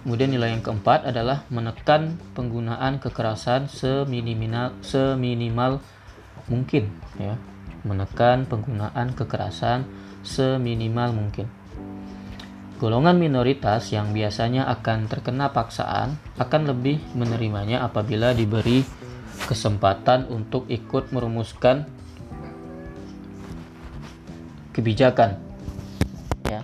kemudian 0.00 0.32
nilai 0.32 0.56
yang 0.56 0.64
keempat 0.64 1.04
adalah 1.04 1.44
menekan 1.52 2.16
penggunaan 2.32 2.96
kekerasan 2.96 3.68
seminimal 3.68 4.72
seminimal 4.80 5.84
mungkin 6.48 6.88
ya. 7.20 7.36
Menekan 7.84 8.48
penggunaan 8.48 9.12
kekerasan 9.12 9.84
seminimal 10.24 11.12
mungkin 11.12 11.52
Golongan 12.74 13.16
minoritas 13.22 13.94
yang 13.94 14.10
biasanya 14.10 14.66
akan 14.66 15.06
terkena 15.06 15.54
paksaan 15.54 16.18
akan 16.36 16.62
lebih 16.66 16.98
menerimanya 17.14 17.86
apabila 17.86 18.34
diberi 18.34 18.82
kesempatan 19.46 20.26
untuk 20.26 20.66
ikut 20.66 21.14
merumuskan 21.14 21.86
kebijakan. 24.74 25.38
Ya 26.50 26.60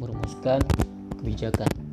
merumuskan 0.00 0.64
kebijakan 1.20 1.87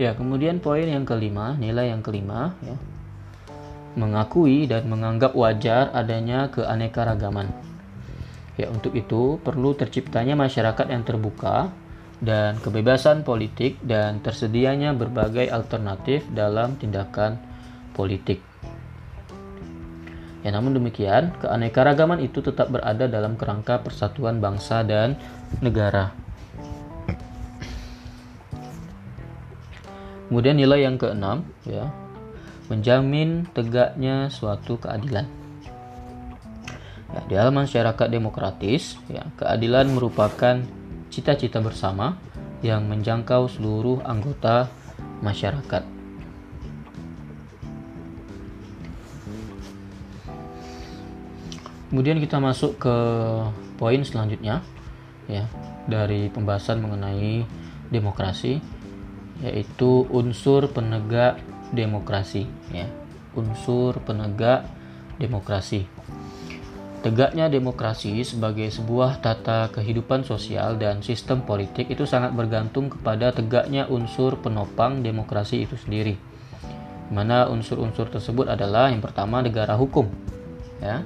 Ya, 0.00 0.16
kemudian 0.16 0.64
poin 0.64 0.88
yang 0.88 1.04
kelima, 1.04 1.60
nilai 1.60 1.92
yang 1.92 2.00
kelima 2.00 2.56
ya. 2.64 2.72
Mengakui 4.00 4.64
dan 4.64 4.88
menganggap 4.88 5.36
wajar 5.36 5.92
adanya 5.92 6.48
keanekaragaman. 6.48 7.52
Ya, 8.56 8.72
untuk 8.72 8.96
itu 8.96 9.36
perlu 9.44 9.76
terciptanya 9.76 10.40
masyarakat 10.40 10.88
yang 10.88 11.04
terbuka 11.04 11.68
dan 12.16 12.56
kebebasan 12.64 13.28
politik 13.28 13.76
dan 13.84 14.24
tersedianya 14.24 14.96
berbagai 14.96 15.52
alternatif 15.52 16.24
dalam 16.32 16.80
tindakan 16.80 17.36
politik. 17.92 18.40
Ya, 20.40 20.48
namun 20.48 20.80
demikian, 20.80 21.36
keanekaragaman 21.44 22.24
itu 22.24 22.40
tetap 22.40 22.72
berada 22.72 23.04
dalam 23.04 23.36
kerangka 23.36 23.84
persatuan 23.84 24.40
bangsa 24.40 24.80
dan 24.80 25.20
negara. 25.60 26.29
Kemudian 30.30 30.54
nilai 30.54 30.86
yang 30.86 30.94
keenam 30.94 31.42
ya, 31.66 31.90
menjamin 32.70 33.50
tegaknya 33.50 34.30
suatu 34.30 34.78
keadilan. 34.78 35.26
Ya, 37.10 37.20
di 37.26 37.34
dalam 37.34 37.58
masyarakat 37.58 38.06
demokratis, 38.06 38.94
ya, 39.10 39.26
keadilan 39.34 39.90
merupakan 39.90 40.62
cita-cita 41.10 41.58
bersama 41.58 42.14
yang 42.62 42.86
menjangkau 42.86 43.50
seluruh 43.50 43.98
anggota 44.06 44.70
masyarakat. 45.18 45.82
Kemudian 51.90 52.22
kita 52.22 52.38
masuk 52.38 52.78
ke 52.78 52.96
poin 53.74 53.98
selanjutnya 54.06 54.62
ya 55.26 55.50
dari 55.90 56.30
pembahasan 56.30 56.78
mengenai 56.78 57.42
demokrasi 57.90 58.62
yaitu 59.40 60.04
unsur 60.12 60.68
penegak 60.68 61.40
demokrasi 61.72 62.44
ya 62.72 62.86
unsur 63.34 63.98
penegak 64.02 64.66
demokrasi. 65.20 65.86
Tegaknya 67.00 67.48
demokrasi 67.48 68.20
sebagai 68.20 68.68
sebuah 68.68 69.24
tata 69.24 69.72
kehidupan 69.72 70.20
sosial 70.20 70.76
dan 70.76 71.00
sistem 71.00 71.40
politik 71.40 71.88
itu 71.88 72.04
sangat 72.04 72.36
bergantung 72.36 72.92
kepada 72.92 73.32
tegaknya 73.32 73.88
unsur 73.88 74.36
penopang 74.36 75.00
demokrasi 75.00 75.64
itu 75.64 75.80
sendiri. 75.80 76.20
Mana 77.08 77.48
unsur-unsur 77.48 78.12
tersebut 78.12 78.52
adalah 78.52 78.92
yang 78.92 79.00
pertama 79.00 79.40
negara 79.40 79.80
hukum. 79.80 80.12
Ya. 80.84 81.00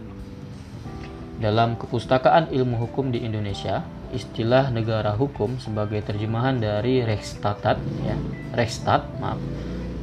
Dalam 1.38 1.78
kepustakaan 1.78 2.50
ilmu 2.50 2.74
hukum 2.90 3.14
di 3.14 3.22
Indonesia, 3.22 3.86
istilah 4.14 4.70
negara 4.70 5.12
hukum 5.18 5.58
sebagai 5.58 6.00
terjemahan 6.06 6.62
dari 6.62 7.02
Rechtsstaat 7.02 7.76
ya, 8.06 8.16
Rechtsstaat, 8.54 9.02
maaf, 9.18 9.42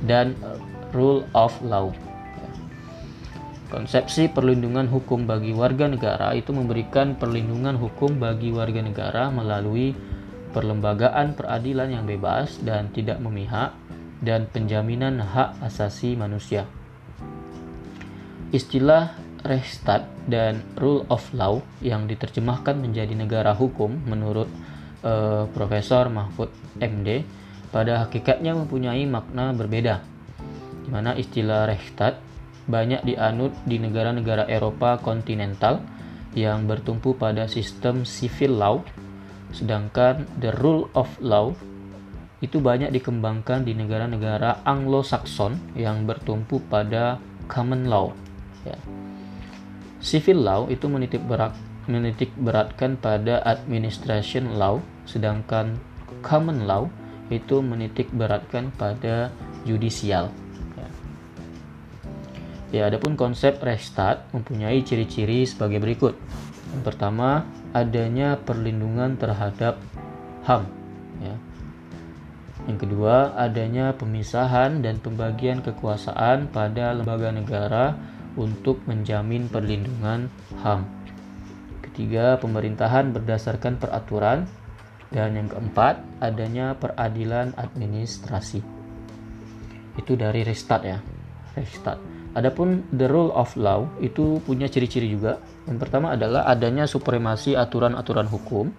dan 0.03 0.35
rule 0.91 1.23
of 1.31 1.55
law 1.63 1.89
Konsepsi 3.71 4.27
perlindungan 4.27 4.91
hukum 4.91 5.23
bagi 5.23 5.55
warga 5.55 5.87
negara 5.87 6.35
itu 6.35 6.51
memberikan 6.51 7.15
perlindungan 7.15 7.79
hukum 7.79 8.19
bagi 8.19 8.51
warga 8.51 8.83
negara 8.83 9.31
melalui 9.31 9.95
perlembagaan 10.51 11.39
peradilan 11.39 11.95
yang 11.95 12.03
bebas 12.03 12.59
dan 12.59 12.91
tidak 12.91 13.23
memihak 13.23 13.71
dan 14.19 14.51
penjaminan 14.51 15.23
hak 15.23 15.55
asasi 15.63 16.19
manusia. 16.19 16.67
Istilah 18.51 19.15
Rechtsstaat 19.41 20.05
dan 20.29 20.61
Rule 20.77 21.05
of 21.09 21.25
Law 21.33 21.65
yang 21.81 22.05
diterjemahkan 22.05 22.77
menjadi 22.77 23.13
negara 23.17 23.57
hukum 23.57 23.89
menurut 24.05 24.47
uh, 25.01 25.49
Profesor 25.49 26.09
Mahfud 26.13 26.53
MD 26.77 27.25
pada 27.73 28.05
hakikatnya 28.05 28.53
mempunyai 28.53 29.07
makna 29.09 29.49
berbeda. 29.55 30.05
Di 30.85 30.89
mana 30.93 31.17
istilah 31.17 31.65
Rechtsstaat 31.65 32.21
banyak 32.69 33.01
dianut 33.01 33.53
di 33.65 33.81
negara-negara 33.81 34.45
Eropa 34.45 35.01
kontinental 35.01 35.81
yang 36.37 36.69
bertumpu 36.69 37.17
pada 37.17 37.49
sistem 37.49 38.05
civil 38.07 38.55
law, 38.55 38.77
sedangkan 39.51 40.23
the 40.39 40.53
rule 40.61 40.87
of 40.93 41.09
law 41.19 41.51
itu 42.41 42.57
banyak 42.57 42.89
dikembangkan 42.89 43.61
di 43.61 43.77
negara-negara 43.77 44.65
Anglo-Saxon 44.65 45.77
yang 45.77 46.09
bertumpu 46.09 46.57
pada 46.71 47.21
common 47.45 47.85
law. 47.85 48.09
Ya. 48.65 48.77
Civil 50.01 50.41
law 50.41 50.65
itu 50.67 50.89
menitik 50.89 51.21
berat 51.23 51.53
menitik 51.89 52.29
beratkan 52.37 52.97
pada 52.97 53.41
administration 53.41 54.57
law, 54.57 54.81
sedangkan 55.05 55.81
common 56.21 56.69
law 56.69 56.85
itu 57.33 57.61
menitik 57.61 58.09
beratkan 58.13 58.69
pada 58.75 59.33
judicial. 59.65 60.29
Ya, 62.71 62.87
adapun 62.87 63.19
konsep 63.19 63.59
restart 63.59 64.31
mempunyai 64.31 64.79
ciri-ciri 64.79 65.43
sebagai 65.43 65.83
berikut. 65.83 66.15
Yang 66.71 66.83
pertama, 66.87 67.43
adanya 67.75 68.39
perlindungan 68.39 69.19
terhadap 69.19 69.75
HAM. 70.47 70.71
Ya. 71.19 71.35
Yang 72.71 72.87
kedua, 72.87 73.35
adanya 73.35 73.91
pemisahan 73.91 74.79
dan 74.79 75.03
pembagian 75.03 75.59
kekuasaan 75.59 76.47
pada 76.47 76.95
lembaga 76.95 77.35
negara 77.35 77.99
untuk 78.39 78.79
menjamin 78.87 79.51
perlindungan 79.51 80.31
HAM. 80.61 80.87
Ketiga, 81.83 82.39
pemerintahan 82.39 83.11
berdasarkan 83.11 83.75
peraturan. 83.75 84.47
Dan 85.11 85.35
yang 85.35 85.51
keempat, 85.51 85.99
adanya 86.23 86.71
peradilan 86.79 87.51
administrasi. 87.59 88.63
Itu 89.99 90.15
dari 90.15 90.47
restart 90.47 90.83
ya. 90.87 91.03
Restart. 91.51 91.99
Adapun 92.31 92.87
the 92.95 93.11
rule 93.11 93.35
of 93.35 93.51
law 93.59 93.91
itu 93.99 94.39
punya 94.47 94.71
ciri-ciri 94.71 95.11
juga. 95.11 95.43
Yang 95.67 95.83
pertama 95.83 96.15
adalah 96.15 96.47
adanya 96.47 96.87
supremasi 96.87 97.59
aturan-aturan 97.59 98.23
hukum. 98.31 98.71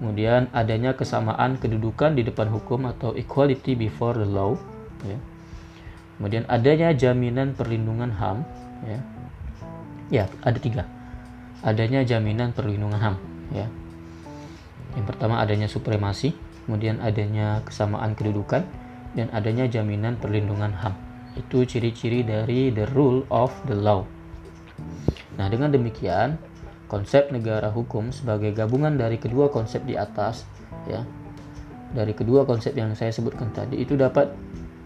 Kemudian 0.00 0.48
adanya 0.56 0.96
kesamaan 0.96 1.60
kedudukan 1.60 2.16
di 2.16 2.24
depan 2.24 2.48
hukum 2.48 2.88
atau 2.88 3.12
equality 3.12 3.76
before 3.76 4.16
the 4.16 4.24
law. 4.24 4.56
Ya. 5.04 5.20
Kemudian 6.20 6.44
adanya 6.52 6.92
jaminan 6.92 7.56
perlindungan 7.56 8.12
HAM. 8.12 8.44
Ya, 8.84 9.00
ya 10.12 10.24
ada 10.44 10.60
tiga. 10.60 10.84
Adanya 11.64 12.04
jaminan 12.04 12.52
perlindungan 12.52 13.00
HAM. 13.00 13.16
Ya. 13.56 13.72
Yang 15.00 15.16
pertama 15.16 15.40
adanya 15.40 15.64
supremasi, 15.64 16.36
kemudian 16.68 17.00
adanya 17.00 17.64
kesamaan 17.64 18.12
kedudukan, 18.12 18.68
dan 19.16 19.32
adanya 19.32 19.64
jaminan 19.64 20.20
perlindungan 20.20 20.76
HAM. 20.76 20.92
Itu 21.40 21.64
ciri-ciri 21.64 22.20
dari 22.20 22.68
the 22.68 22.84
rule 22.92 23.24
of 23.32 23.56
the 23.64 23.72
law. 23.72 24.04
Nah, 25.40 25.48
dengan 25.48 25.72
demikian, 25.72 26.36
konsep 26.84 27.32
negara 27.32 27.72
hukum 27.72 28.12
sebagai 28.12 28.52
gabungan 28.52 29.00
dari 29.00 29.16
kedua 29.16 29.48
konsep 29.48 29.88
di 29.88 29.96
atas, 29.96 30.44
ya, 30.84 31.00
dari 31.96 32.12
kedua 32.12 32.44
konsep 32.44 32.76
yang 32.76 32.92
saya 32.92 33.08
sebutkan 33.08 33.50
tadi 33.56 33.80
itu 33.82 33.96
dapat 33.96 34.30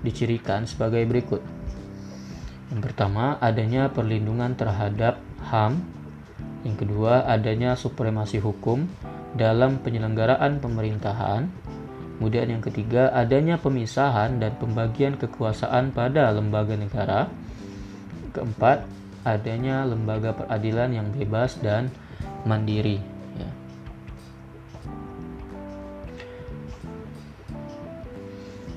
dicirikan 0.05 0.69
sebagai 0.69 1.03
berikut. 1.09 1.41
Yang 2.71 2.93
pertama, 2.93 3.41
adanya 3.41 3.89
perlindungan 3.89 4.53
terhadap 4.55 5.19
HAM. 5.49 5.81
Yang 6.65 6.85
kedua, 6.85 7.25
adanya 7.25 7.77
supremasi 7.77 8.41
hukum 8.41 8.85
dalam 9.35 9.81
penyelenggaraan 9.81 10.61
pemerintahan. 10.61 11.49
Kemudian 12.21 12.47
yang 12.47 12.63
ketiga, 12.63 13.11
adanya 13.11 13.59
pemisahan 13.59 14.39
dan 14.39 14.55
pembagian 14.61 15.19
kekuasaan 15.19 15.91
pada 15.91 16.31
lembaga 16.31 16.79
negara. 16.79 17.27
Keempat, 18.31 18.87
adanya 19.25 19.83
lembaga 19.89 20.37
peradilan 20.37 20.95
yang 20.95 21.09
bebas 21.11 21.59
dan 21.59 21.91
mandiri. 22.45 23.14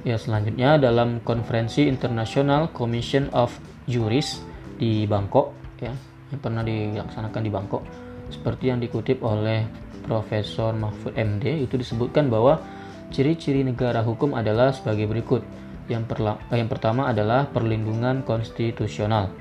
Ya. 0.08 0.16
ya, 0.16 0.18
selanjutnya 0.24 0.70
dalam 0.80 1.20
konferensi 1.20 1.84
internasional 1.84 2.72
Commission 2.72 3.28
of 3.36 3.52
Juris 3.92 4.40
di 4.80 5.04
Bangkok, 5.04 5.52
ya, 5.84 5.92
yang 6.32 6.40
pernah 6.40 6.64
dilaksanakan 6.64 7.42
di 7.44 7.52
Bangkok, 7.52 7.84
seperti 8.32 8.72
yang 8.72 8.80
dikutip 8.80 9.20
oleh 9.20 9.68
Profesor 10.08 10.72
Mahfud 10.72 11.12
MD, 11.20 11.68
itu 11.68 11.76
disebutkan 11.76 12.32
bahwa 12.32 12.64
Ciri-ciri 13.08 13.64
negara 13.64 14.04
hukum 14.04 14.36
adalah 14.36 14.76
sebagai 14.76 15.08
berikut. 15.08 15.44
Yang, 15.88 16.04
perla- 16.12 16.42
yang 16.52 16.68
pertama 16.68 17.08
adalah 17.08 17.48
perlindungan 17.48 18.28
konstitusional. 18.28 19.32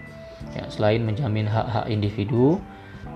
Ya, 0.55 0.71
selain 0.71 1.03
menjamin 1.03 1.51
hak-hak 1.51 1.91
individu, 1.91 2.63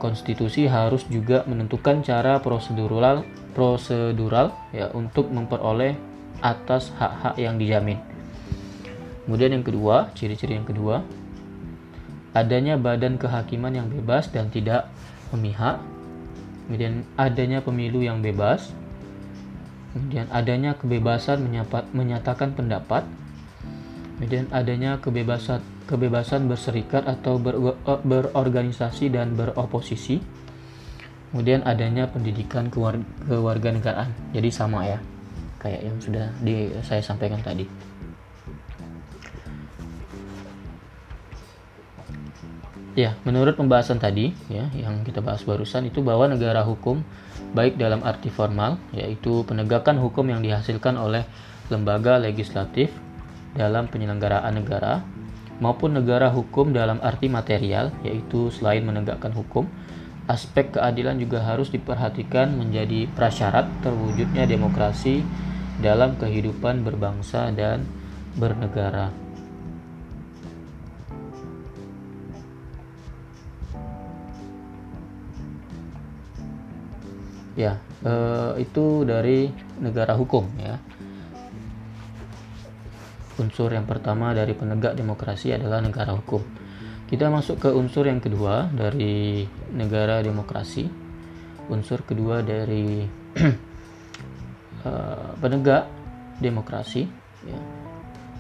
konstitusi 0.02 0.66
harus 0.66 1.06
juga 1.06 1.46
menentukan 1.46 2.02
cara 2.02 2.42
prosedural 2.42 3.22
prosedural 3.54 4.54
ya 4.74 4.90
untuk 4.94 5.30
memperoleh 5.30 5.94
atas 6.40 6.92
hak-hak 6.96 7.36
yang 7.36 7.56
dijamin. 7.56 8.00
Kemudian 9.24 9.54
yang 9.54 9.64
kedua, 9.64 10.10
ciri-ciri 10.18 10.58
yang 10.58 10.66
kedua, 10.66 11.06
adanya 12.34 12.74
badan 12.74 13.14
kehakiman 13.14 13.70
yang 13.70 13.86
bebas 13.86 14.26
dan 14.32 14.50
tidak 14.50 14.90
memihak. 15.30 15.78
Kemudian 16.66 17.02
adanya 17.18 17.62
pemilu 17.62 18.02
yang 18.02 18.22
bebas, 18.22 18.70
kemudian 19.90 20.30
adanya 20.30 20.78
kebebasan 20.78 21.42
menyatakan 21.90 22.54
pendapat, 22.54 23.02
kemudian 24.18 24.46
adanya 24.54 25.02
kebebasan 25.02 25.62
kebebasan 25.90 26.46
berserikat 26.46 27.02
atau 27.10 27.42
ber, 27.42 27.74
berorganisasi 28.06 29.10
dan 29.10 29.34
beroposisi, 29.34 30.22
kemudian 31.34 31.66
adanya 31.66 32.06
pendidikan 32.06 32.70
kewarganegaraan. 32.70 34.14
Jadi 34.30 34.50
sama 34.54 34.86
ya, 34.86 35.02
kayak 35.60 35.84
yang 35.84 35.96
sudah 36.00 36.32
di, 36.40 36.72
saya 36.80 37.04
sampaikan 37.04 37.38
tadi. 37.44 37.68
Ya, 42.98 43.14
menurut 43.22 43.54
pembahasan 43.54 44.02
tadi 44.02 44.34
ya 44.50 44.66
yang 44.74 45.06
kita 45.06 45.22
bahas 45.22 45.46
barusan 45.46 45.86
itu 45.86 46.02
bahwa 46.02 46.26
negara 46.26 46.66
hukum 46.66 47.06
baik 47.54 47.78
dalam 47.78 48.02
arti 48.02 48.34
formal 48.34 48.82
yaitu 48.90 49.46
penegakan 49.46 50.02
hukum 50.02 50.26
yang 50.26 50.42
dihasilkan 50.42 50.98
oleh 50.98 51.22
lembaga 51.70 52.18
legislatif 52.18 52.90
dalam 53.54 53.86
penyelenggaraan 53.86 54.58
negara 54.58 55.06
maupun 55.62 55.94
negara 55.94 56.34
hukum 56.34 56.74
dalam 56.74 56.98
arti 56.98 57.30
material 57.30 57.94
yaitu 58.02 58.50
selain 58.50 58.82
menegakkan 58.82 59.30
hukum 59.34 59.70
aspek 60.30 60.74
keadilan 60.74 61.18
juga 61.18 61.42
harus 61.42 61.70
diperhatikan 61.74 62.54
menjadi 62.54 63.10
prasyarat 63.18 63.66
terwujudnya 63.82 64.46
demokrasi 64.46 65.26
dalam 65.80 66.16
kehidupan 66.16 66.84
berbangsa 66.84 67.50
dan 67.52 67.84
bernegara. 68.36 69.12
ya 77.58 77.76
e, 78.00 78.12
itu 78.62 79.04
dari 79.04 79.52
negara 79.84 80.16
hukum 80.16 80.48
ya 80.56 80.80
unsur 83.40 83.72
yang 83.72 83.88
pertama 83.88 84.36
dari 84.36 84.52
penegak 84.52 84.92
demokrasi 85.00 85.56
adalah 85.56 85.80
negara 85.80 86.12
hukum. 86.12 86.44
Kita 87.08 87.32
masuk 87.32 87.56
ke 87.58 87.70
unsur 87.72 88.04
yang 88.06 88.20
kedua 88.20 88.68
dari 88.70 89.48
negara 89.72 90.20
demokrasi. 90.20 90.84
Unsur 91.72 92.04
kedua 92.04 92.44
dari 92.44 93.08
uh, 94.84 95.32
penegak 95.38 95.88
demokrasi. 96.40 97.06
Ya. 97.44 97.60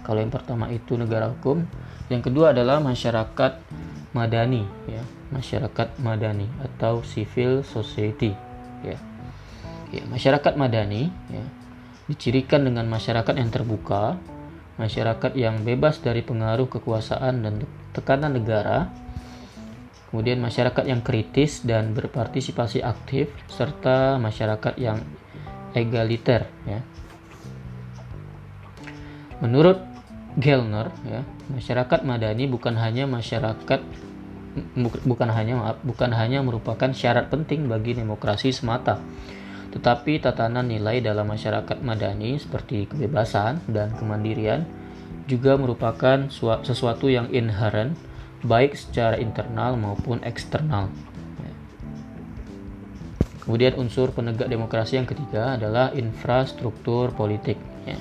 Kalau 0.00 0.18
yang 0.20 0.32
pertama 0.32 0.72
itu 0.72 0.96
negara 0.96 1.28
hukum, 1.30 1.62
yang 2.08 2.24
kedua 2.24 2.50
adalah 2.56 2.82
masyarakat 2.82 3.62
madani, 4.16 4.66
ya, 4.90 5.02
masyarakat 5.30 6.00
madani 6.02 6.48
atau 6.58 7.04
civil 7.06 7.62
society. 7.62 8.34
Ya. 8.82 8.98
Ya, 9.90 10.06
masyarakat 10.06 10.54
madani 10.54 11.10
ya, 11.30 11.44
dicirikan 12.06 12.62
dengan 12.62 12.86
masyarakat 12.86 13.34
yang 13.34 13.50
terbuka, 13.50 14.18
masyarakat 14.78 15.34
yang 15.34 15.66
bebas 15.66 15.98
dari 15.98 16.22
pengaruh 16.22 16.70
kekuasaan 16.70 17.42
dan 17.42 17.54
tekanan 17.90 18.38
negara, 18.38 18.90
kemudian 20.10 20.38
masyarakat 20.38 20.86
yang 20.86 21.02
kritis 21.02 21.66
dan 21.66 21.90
berpartisipasi 21.94 22.82
aktif, 22.82 23.30
serta 23.50 24.18
masyarakat 24.18 24.78
yang 24.78 25.02
egaliter. 25.74 26.46
Ya. 26.66 26.80
Menurut 29.40 29.80
Gellner, 30.38 30.94
ya, 31.02 31.26
masyarakat 31.50 32.06
madani 32.06 32.46
bukan 32.46 32.78
hanya 32.78 33.02
masyarakat 33.10 33.82
bukan 35.06 35.30
hanya 35.30 35.54
maaf, 35.58 35.76
bukan 35.82 36.10
hanya 36.14 36.42
merupakan 36.42 36.90
syarat 36.94 37.30
penting 37.30 37.66
bagi 37.66 37.98
demokrasi 37.98 38.54
semata, 38.54 39.02
tetapi 39.74 40.22
tatanan 40.22 40.70
nilai 40.70 41.02
dalam 41.02 41.26
masyarakat 41.26 41.82
madani 41.82 42.38
seperti 42.38 42.86
kebebasan 42.90 43.62
dan 43.70 43.94
kemandirian 43.98 44.66
juga 45.26 45.58
merupakan 45.58 46.30
sesuatu 46.62 47.10
yang 47.10 47.30
inherent 47.30 47.94
baik 48.42 48.78
secara 48.78 49.18
internal 49.18 49.74
maupun 49.74 50.22
eksternal. 50.22 50.90
Kemudian 53.40 53.76
unsur 53.80 54.12
penegak 54.12 54.52
demokrasi 54.52 55.00
yang 55.00 55.08
ketiga 55.08 55.56
adalah 55.56 55.90
infrastruktur 55.96 57.12
politik. 57.16 57.56
Ya. 57.88 57.98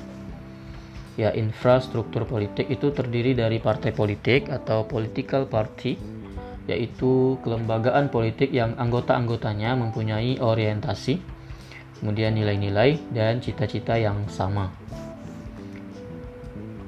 ya, 1.15 1.29
infrastruktur 1.35 2.27
politik 2.27 2.67
itu 2.67 2.91
terdiri 2.91 3.31
dari 3.35 3.59
partai 3.63 3.95
politik 3.95 4.51
atau 4.51 4.83
political 4.83 5.47
party, 5.47 5.95
yaitu 6.67 7.39
kelembagaan 7.41 8.11
politik 8.11 8.51
yang 8.51 8.75
anggota-anggotanya 8.75 9.79
mempunyai 9.79 10.37
orientasi, 10.43 11.19
kemudian 11.99 12.35
nilai-nilai 12.35 12.99
dan 13.15 13.39
cita-cita 13.39 13.95
yang 13.95 14.27
sama 14.27 14.71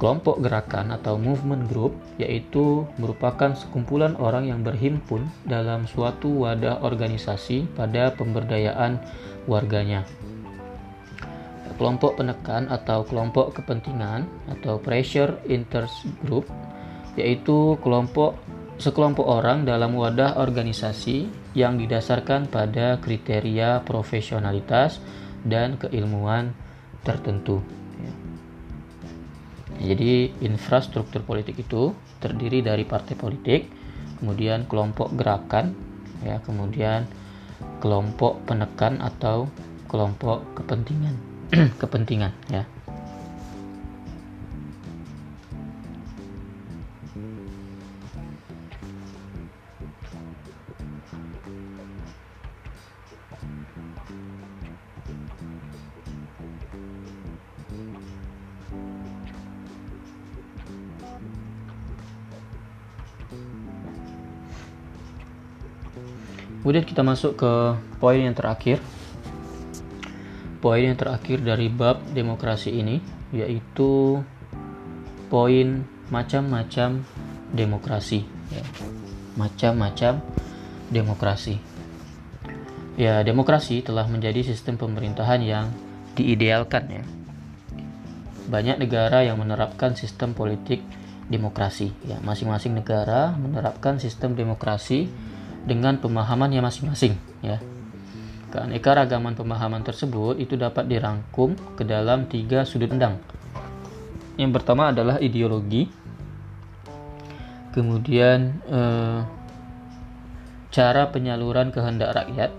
kelompok 0.01 0.41
gerakan 0.41 0.97
atau 0.97 1.13
movement 1.21 1.69
group 1.69 1.93
yaitu 2.17 2.89
merupakan 2.97 3.53
sekumpulan 3.53 4.17
orang 4.17 4.49
yang 4.49 4.65
berhimpun 4.65 5.29
dalam 5.45 5.85
suatu 5.85 6.41
wadah 6.41 6.81
organisasi 6.81 7.69
pada 7.77 8.09
pemberdayaan 8.17 8.97
warganya. 9.45 10.01
Kelompok 11.77 12.17
penekan 12.17 12.65
atau 12.73 13.05
kelompok 13.05 13.61
kepentingan 13.61 14.25
atau 14.49 14.81
pressure 14.81 15.37
interest 15.45 16.09
group 16.25 16.49
yaitu 17.13 17.77
kelompok 17.85 18.41
sekelompok 18.81 19.29
orang 19.29 19.69
dalam 19.69 19.93
wadah 19.93 20.41
organisasi 20.41 21.29
yang 21.53 21.77
didasarkan 21.77 22.49
pada 22.49 22.97
kriteria 22.97 23.85
profesionalitas 23.85 24.97
dan 25.45 25.77
keilmuan 25.77 26.57
tertentu. 27.05 27.80
Jadi 29.81 30.37
infrastruktur 30.45 31.25
politik 31.25 31.57
itu 31.57 31.97
terdiri 32.21 32.61
dari 32.61 32.85
partai 32.85 33.17
politik, 33.17 33.65
kemudian 34.21 34.69
kelompok 34.69 35.09
gerakan, 35.17 35.73
ya, 36.21 36.37
kemudian 36.45 37.09
kelompok 37.81 38.45
penekan 38.45 39.01
atau 39.01 39.49
kelompok 39.89 40.45
kepentingan, 40.53 41.17
kepentingan, 41.81 42.31
ya. 42.53 42.69
Kemudian 66.71 66.87
kita 66.87 67.03
masuk 67.03 67.35
ke 67.35 67.51
poin 67.99 68.15
yang 68.15 68.31
terakhir. 68.31 68.79
Poin 70.63 70.79
yang 70.79 70.95
terakhir 70.95 71.43
dari 71.43 71.67
bab 71.67 71.99
demokrasi 72.15 72.71
ini 72.71 73.03
yaitu 73.35 74.23
poin 75.27 75.83
macam-macam 76.07 77.03
demokrasi. 77.51 78.23
Ya. 78.55 78.63
Macam-macam 79.35 80.23
demokrasi. 80.87 81.59
Ya, 82.95 83.19
demokrasi 83.19 83.83
telah 83.83 84.07
menjadi 84.07 84.39
sistem 84.39 84.79
pemerintahan 84.79 85.43
yang 85.43 85.75
diidealkan 86.15 86.87
ya. 86.87 87.03
Banyak 88.47 88.79
negara 88.79 89.27
yang 89.27 89.35
menerapkan 89.43 89.99
sistem 89.99 90.31
politik 90.31 90.79
demokrasi. 91.27 91.91
Ya, 92.07 92.23
masing-masing 92.23 92.79
negara 92.79 93.35
menerapkan 93.35 93.99
sistem 93.99 94.39
demokrasi 94.39 95.11
dengan 95.65 95.97
pemahamannya 96.01 96.61
masing-masing 96.61 97.17
ya. 97.45 97.61
Keanekaragaman 98.51 99.31
pemahaman 99.31 99.79
tersebut 99.79 100.35
itu 100.35 100.59
dapat 100.59 100.83
dirangkum 100.91 101.55
ke 101.79 101.87
dalam 101.87 102.27
tiga 102.27 102.67
sudut 102.67 102.91
pandang. 102.91 103.15
Yang 104.35 104.51
pertama 104.59 104.91
adalah 104.91 105.23
ideologi, 105.23 105.87
kemudian 107.71 108.59
eh, 108.67 109.19
cara 110.67 111.07
penyaluran 111.15 111.71
kehendak 111.71 112.11
rakyat, 112.11 112.51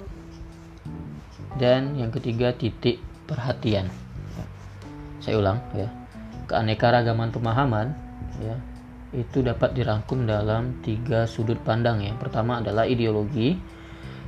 dan 1.60 1.92
yang 2.00 2.08
ketiga 2.08 2.56
titik 2.56 2.96
perhatian. 3.28 3.92
Saya 5.20 5.36
ulang 5.36 5.60
ya, 5.76 5.92
keanekaragaman 6.48 7.28
pemahaman 7.28 7.92
ya 8.40 8.56
itu 9.12 9.44
dapat 9.44 9.76
dirangkum 9.76 10.24
dalam 10.24 10.80
tiga 10.80 11.28
sudut 11.28 11.60
pandang 11.60 12.00
ya. 12.00 12.16
Pertama 12.16 12.64
adalah 12.64 12.88
ideologi, 12.88 13.52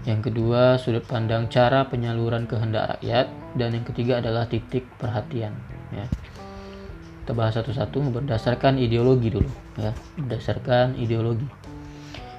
yang 0.04 0.20
kedua 0.20 0.76
sudut 0.76 1.08
pandang 1.08 1.48
cara 1.48 1.88
penyaluran 1.88 2.44
kehendak 2.44 2.96
rakyat, 2.96 3.32
dan 3.56 3.72
yang 3.72 3.84
ketiga 3.88 4.20
adalah 4.20 4.44
titik 4.44 4.84
perhatian. 5.00 5.56
Ya. 5.88 6.04
Kita 7.24 7.32
bahas 7.32 7.56
satu-satu 7.56 8.20
berdasarkan 8.20 8.76
ideologi 8.76 9.32
dulu 9.32 9.48
ya, 9.80 9.96
berdasarkan 10.20 11.00
ideologi. 11.00 11.48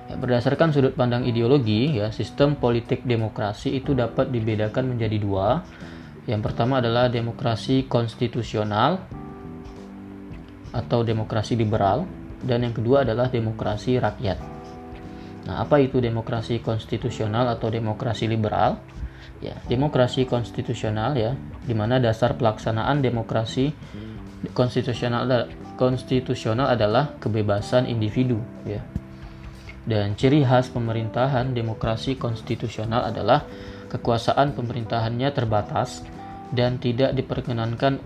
Ya, 0.05 0.13
berdasarkan 0.21 0.69
sudut 0.69 0.93
pandang 0.93 1.25
ideologi 1.25 1.97
ya, 1.97 2.13
sistem 2.13 2.53
politik 2.61 3.01
demokrasi 3.01 3.73
itu 3.73 3.97
dapat 3.97 4.29
dibedakan 4.29 4.93
menjadi 4.93 5.17
dua. 5.17 5.65
Yang 6.29 6.41
pertama 6.45 6.77
adalah 6.77 7.09
demokrasi 7.09 7.89
konstitusional 7.89 9.01
atau 10.69 11.01
demokrasi 11.01 11.57
liberal 11.57 12.05
dan 12.45 12.63
yang 12.63 12.73
kedua 12.77 13.01
adalah 13.01 13.27
demokrasi 13.27 13.97
rakyat. 13.97 14.37
Nah, 15.45 15.61
apa 15.61 15.77
itu 15.81 16.01
demokrasi 16.01 16.61
konstitusional 16.61 17.49
atau 17.53 17.69
demokrasi 17.69 18.25
liberal? 18.25 18.81
Ya, 19.43 19.57
demokrasi 19.67 20.25
konstitusional 20.25 21.13
ya, 21.19 21.35
di 21.65 21.75
mana 21.75 21.99
dasar 21.99 22.33
pelaksanaan 22.39 23.03
demokrasi 23.03 23.73
konstitusional 24.55 25.51
konstitusional 25.75 26.71
adalah 26.71 27.19
kebebasan 27.19 27.85
individu 27.85 28.39
ya. 28.63 28.81
Dan 29.85 30.17
ciri 30.17 30.41
khas 30.41 30.73
pemerintahan 30.73 31.53
demokrasi 31.53 32.17
konstitusional 32.17 33.05
adalah 33.05 33.45
kekuasaan 33.91 34.57
pemerintahannya 34.57 35.29
terbatas 35.29 36.01
dan 36.49 36.81
tidak 36.81 37.13
diperkenankan 37.13 38.01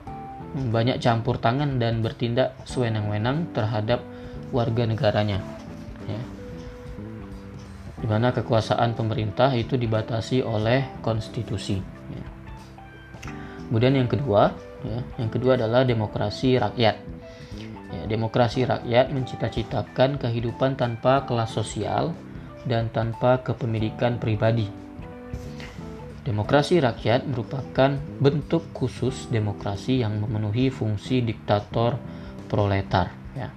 banyak 0.49 0.97
campur 0.99 1.37
tangan 1.39 1.77
dan 1.79 2.01
bertindak 2.01 2.57
sewenang-wenang 2.65 3.53
terhadap 3.53 4.01
warga 4.49 4.83
negaranya 4.85 5.39
ya. 6.05 6.21
di 7.99 8.07
mana 8.07 8.31
kekuasaan 8.31 8.95
pemerintah 8.95 9.51
itu 9.53 9.75
dibatasi 9.75 10.41
oleh 10.41 11.01
konstitusi 11.05 11.79
ya. 12.13 12.25
kemudian 13.69 13.95
yang 13.99 14.09
kedua 14.09 14.53
ya, 14.85 14.99
yang 15.19 15.29
kedua 15.29 15.57
adalah 15.59 15.85
demokrasi 15.85 16.57
rakyat 16.57 16.95
ya, 17.93 18.01
demokrasi 18.09 18.65
rakyat 18.65 19.11
mencita-citakan 19.13 20.21
kehidupan 20.21 20.77
tanpa 20.77 21.25
kelas 21.25 21.53
sosial 21.53 22.13
dan 22.67 22.91
tanpa 22.91 23.39
kepemilikan 23.39 24.19
pribadi 24.19 24.89
Demokrasi 26.29 26.77
rakyat 26.77 27.25
merupakan 27.25 27.97
bentuk 28.21 28.69
khusus 28.69 29.31
demokrasi 29.33 30.05
yang 30.05 30.21
memenuhi 30.21 30.69
fungsi 30.69 31.25
diktator 31.25 31.97
proletar 32.45 33.09
ya. 33.33 33.49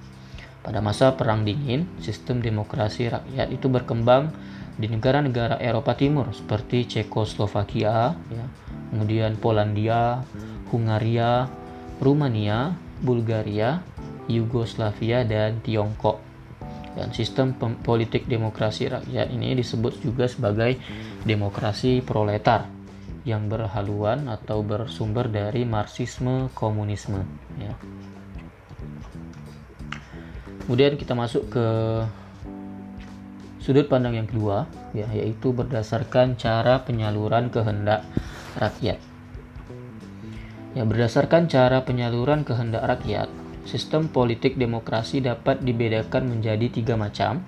Pada 0.62 0.78
masa 0.78 1.18
Perang 1.18 1.42
Dingin, 1.42 1.90
sistem 1.98 2.38
demokrasi 2.38 3.10
rakyat 3.10 3.50
itu 3.50 3.66
berkembang 3.66 4.30
di 4.78 4.86
negara-negara 4.86 5.58
Eropa 5.58 5.98
Timur 5.98 6.30
seperti 6.30 6.86
Cekoslovakia, 6.86 8.14
ya, 8.30 8.46
kemudian 8.94 9.34
Polandia, 9.42 10.22
Hungaria, 10.70 11.50
Rumania, 11.98 12.78
Bulgaria, 13.02 13.82
Yugoslavia, 14.30 15.26
dan 15.26 15.58
Tiongkok. 15.60 16.22
Dan 16.92 17.10
sistem 17.10 17.56
politik 17.82 18.28
demokrasi 18.28 18.86
rakyat 18.86 19.32
ini 19.32 19.56
disebut 19.56 19.98
juga 19.98 20.28
sebagai 20.28 20.76
demokrasi 21.24 22.04
proletar 22.04 22.68
yang 23.24 23.48
berhaluan 23.48 24.28
atau 24.28 24.60
bersumber 24.60 25.26
dari 25.26 25.64
marxisme 25.64 26.52
komunisme. 26.52 27.24
Ya. 27.56 27.74
Kemudian 30.72 30.96
kita 30.96 31.12
masuk 31.12 31.52
ke 31.52 31.66
sudut 33.60 33.92
pandang 33.92 34.16
yang 34.16 34.24
kedua, 34.24 34.64
ya, 34.96 35.04
yaitu 35.12 35.52
berdasarkan 35.52 36.40
cara 36.40 36.80
penyaluran 36.80 37.52
kehendak 37.52 38.08
rakyat. 38.56 38.96
Ya, 40.72 40.88
berdasarkan 40.88 41.52
cara 41.52 41.84
penyaluran 41.84 42.48
kehendak 42.48 42.88
rakyat, 42.88 43.28
sistem 43.68 44.08
politik 44.08 44.56
demokrasi 44.56 45.20
dapat 45.20 45.60
dibedakan 45.60 46.32
menjadi 46.32 46.72
tiga 46.72 46.96
macam. 46.96 47.44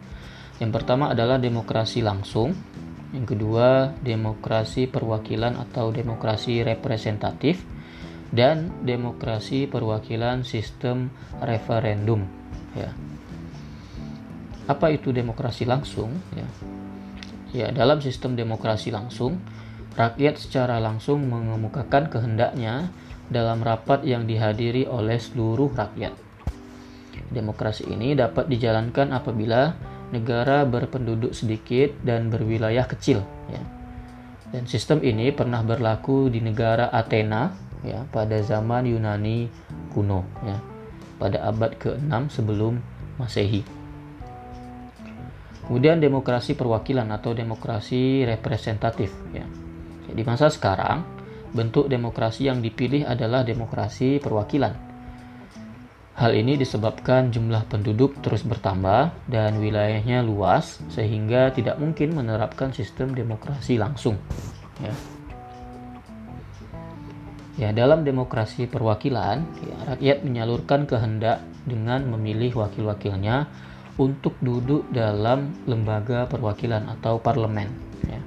Yang 0.61 0.85
pertama 0.85 1.16
adalah 1.16 1.41
demokrasi 1.41 2.05
langsung, 2.05 2.53
yang 3.16 3.25
kedua 3.25 3.97
demokrasi 4.05 4.85
perwakilan 4.85 5.57
atau 5.64 5.89
demokrasi 5.97 6.61
representatif, 6.61 7.64
dan 8.37 8.68
demokrasi 8.85 9.64
perwakilan 9.64 10.45
sistem 10.45 11.09
referendum 11.41 12.44
ya. 12.75 12.91
Apa 14.64 14.93
itu 14.93 15.12
demokrasi 15.12 15.68
langsung? 15.68 16.11
Ya. 16.33 16.49
Ya 17.55 17.66
dalam 17.70 18.03
sistem 18.03 18.35
demokrasi 18.35 18.91
langsung 18.91 19.39
rakyat 19.95 20.43
secara 20.43 20.83
langsung 20.83 21.31
mengemukakan 21.31 22.11
kehendaknya 22.11 22.91
dalam 23.31 23.62
rapat 23.62 24.03
yang 24.03 24.27
dihadiri 24.27 24.91
oleh 24.91 25.22
seluruh 25.22 25.70
rakyat. 25.70 26.12
Demokrasi 27.31 27.87
ini 27.87 28.18
dapat 28.18 28.51
dijalankan 28.51 29.14
apabila 29.14 29.70
negara 30.11 30.66
berpenduduk 30.66 31.31
sedikit 31.31 31.95
dan 32.03 32.27
berwilayah 32.29 32.85
kecil 32.91 33.22
ya. 33.47 33.62
Dan 34.51 34.66
sistem 34.70 35.03
ini 35.03 35.31
pernah 35.31 35.62
berlaku 35.62 36.31
di 36.31 36.43
negara 36.43 36.91
Athena 36.91 37.55
ya 37.87 38.07
pada 38.11 38.39
zaman 38.43 38.87
Yunani 38.87 39.51
kuno 39.95 40.27
ya 40.43 40.74
pada 41.19 41.45
abad 41.47 41.75
ke-6 41.79 42.12
sebelum 42.31 42.79
Masehi. 43.17 43.62
Kemudian 45.65 45.97
demokrasi 45.97 46.53
perwakilan 46.53 47.09
atau 47.09 47.33
demokrasi 47.33 48.27
representatif 48.29 49.09
ya. 49.33 49.47
Di 50.12 50.23
masa 50.23 50.53
sekarang, 50.53 51.01
bentuk 51.57 51.89
demokrasi 51.89 52.53
yang 52.53 52.61
dipilih 52.61 53.09
adalah 53.09 53.41
demokrasi 53.47 54.21
perwakilan. 54.21 54.75
Hal 56.15 56.31
ini 56.31 56.55
disebabkan 56.55 57.35
jumlah 57.35 57.67
penduduk 57.67 58.23
terus 58.23 58.47
bertambah 58.47 59.11
dan 59.27 59.59
wilayahnya 59.59 60.23
luas 60.23 60.79
sehingga 60.93 61.51
tidak 61.51 61.81
mungkin 61.83 62.15
menerapkan 62.15 62.71
sistem 62.71 63.17
demokrasi 63.17 63.81
langsung. 63.81 64.15
Ya. 64.79 64.95
Ya, 67.55 67.71
dalam 67.71 68.03
demokrasi 68.03 68.67
perwakilan, 68.67 69.47
ya, 69.63 69.77
rakyat 69.95 70.27
menyalurkan 70.27 70.91
kehendak 70.91 71.39
dengan 71.63 72.03
memilih 72.11 72.59
wakil-wakilnya 72.59 73.47
untuk 73.95 74.35
duduk 74.43 74.91
dalam 74.91 75.55
lembaga 75.71 76.27
perwakilan 76.27 76.91
atau 76.99 77.23
parlemen. 77.23 77.71
Ya. 78.11 78.21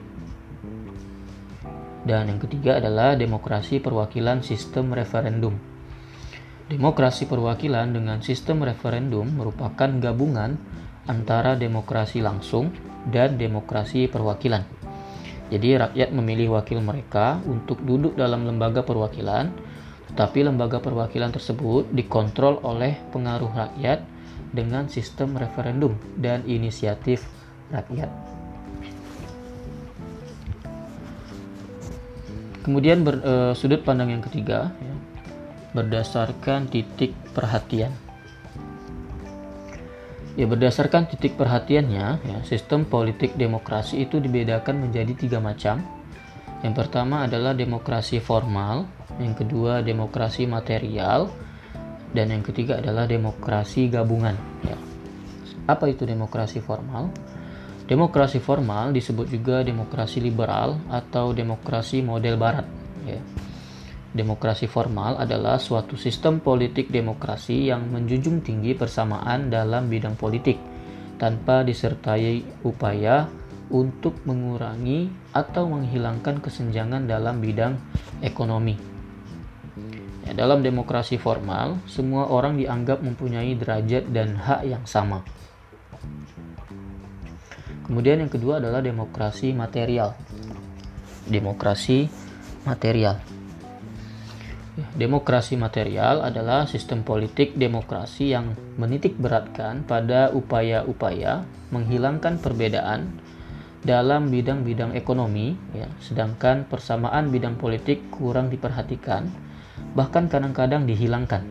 Dan 2.08 2.32
yang 2.32 2.40
ketiga 2.40 2.80
adalah 2.80 3.20
demokrasi 3.20 3.84
perwakilan 3.84 4.48
sistem 4.48 4.96
referendum. 4.96 5.60
Demokrasi 6.72 7.28
perwakilan 7.28 7.92
dengan 7.92 8.24
sistem 8.24 8.64
referendum 8.64 9.28
merupakan 9.28 9.88
gabungan 9.88 10.56
antara 11.04 11.60
demokrasi 11.60 12.24
langsung 12.24 12.72
dan 13.08 13.36
demokrasi 13.36 14.08
perwakilan. 14.08 14.77
Jadi 15.48 15.80
rakyat 15.80 16.12
memilih 16.12 16.60
wakil 16.60 16.84
mereka 16.84 17.40
untuk 17.48 17.80
duduk 17.80 18.20
dalam 18.20 18.44
lembaga 18.44 18.84
perwakilan, 18.84 19.48
tetapi 20.12 20.44
lembaga 20.44 20.84
perwakilan 20.84 21.32
tersebut 21.32 21.88
dikontrol 21.96 22.60
oleh 22.68 23.00
pengaruh 23.16 23.52
rakyat 23.56 24.04
dengan 24.52 24.92
sistem 24.92 25.40
referendum 25.40 25.96
dan 26.20 26.44
inisiatif 26.44 27.24
rakyat. 27.72 28.12
Kemudian 32.68 33.08
ber, 33.08 33.24
e, 33.24 33.34
sudut 33.56 33.80
pandang 33.88 34.12
yang 34.12 34.20
ketiga 34.20 34.76
ya, 34.84 34.96
berdasarkan 35.72 36.68
titik 36.68 37.16
perhatian. 37.32 37.96
Ya 40.38 40.46
berdasarkan 40.46 41.10
titik 41.10 41.34
perhatiannya, 41.34 42.08
ya, 42.22 42.38
sistem 42.46 42.86
politik 42.86 43.34
demokrasi 43.34 44.06
itu 44.06 44.22
dibedakan 44.22 44.86
menjadi 44.86 45.18
tiga 45.18 45.42
macam. 45.42 45.82
Yang 46.62 46.86
pertama 46.86 47.26
adalah 47.26 47.58
demokrasi 47.58 48.22
formal, 48.22 48.86
yang 49.18 49.34
kedua 49.34 49.82
demokrasi 49.82 50.46
material, 50.46 51.34
dan 52.14 52.30
yang 52.30 52.46
ketiga 52.46 52.78
adalah 52.78 53.10
demokrasi 53.10 53.90
gabungan. 53.90 54.38
Ya. 54.62 54.78
Apa 55.66 55.90
itu 55.90 56.06
demokrasi 56.06 56.62
formal? 56.62 57.10
Demokrasi 57.90 58.38
formal 58.38 58.94
disebut 58.94 59.34
juga 59.34 59.66
demokrasi 59.66 60.22
liberal 60.22 60.78
atau 60.94 61.34
demokrasi 61.34 62.06
model 62.06 62.38
Barat. 62.38 62.68
Ya. 63.10 63.18
Demokrasi 64.08 64.72
formal 64.72 65.20
adalah 65.20 65.60
suatu 65.60 66.00
sistem 66.00 66.40
politik 66.40 66.88
demokrasi 66.88 67.68
yang 67.68 67.92
menjunjung 67.92 68.40
tinggi 68.40 68.72
persamaan 68.72 69.52
dalam 69.52 69.92
bidang 69.92 70.16
politik 70.16 70.56
tanpa 71.20 71.68
disertai 71.68 72.64
upaya 72.64 73.28
untuk 73.68 74.24
mengurangi 74.24 75.12
atau 75.36 75.68
menghilangkan 75.68 76.40
kesenjangan 76.40 77.04
dalam 77.04 77.44
bidang 77.44 77.76
ekonomi. 78.24 78.80
Ya, 80.24 80.32
dalam 80.32 80.64
demokrasi 80.64 81.20
formal, 81.20 81.84
semua 81.84 82.32
orang 82.32 82.56
dianggap 82.56 83.04
mempunyai 83.04 83.60
derajat 83.60 84.08
dan 84.08 84.40
hak 84.40 84.62
yang 84.64 84.84
sama. 84.88 85.20
Kemudian 87.84 88.24
yang 88.24 88.32
kedua 88.32 88.64
adalah 88.64 88.80
demokrasi 88.80 89.52
material. 89.52 90.16
Demokrasi 91.28 92.08
material 92.64 93.37
Demokrasi 94.78 95.58
material 95.58 96.22
adalah 96.22 96.70
sistem 96.70 97.02
politik 97.02 97.58
demokrasi 97.58 98.30
yang 98.30 98.54
menitik 98.78 99.18
beratkan 99.18 99.82
pada 99.82 100.30
upaya-upaya 100.30 101.50
menghilangkan 101.74 102.38
perbedaan 102.38 103.18
dalam 103.82 104.30
bidang-bidang 104.30 104.94
ekonomi, 104.94 105.58
ya, 105.74 105.90
sedangkan 105.98 106.70
persamaan 106.70 107.34
bidang 107.34 107.58
politik 107.58 108.06
kurang 108.14 108.54
diperhatikan, 108.54 109.26
bahkan 109.98 110.30
kadang-kadang 110.30 110.86
dihilangkan. 110.86 111.42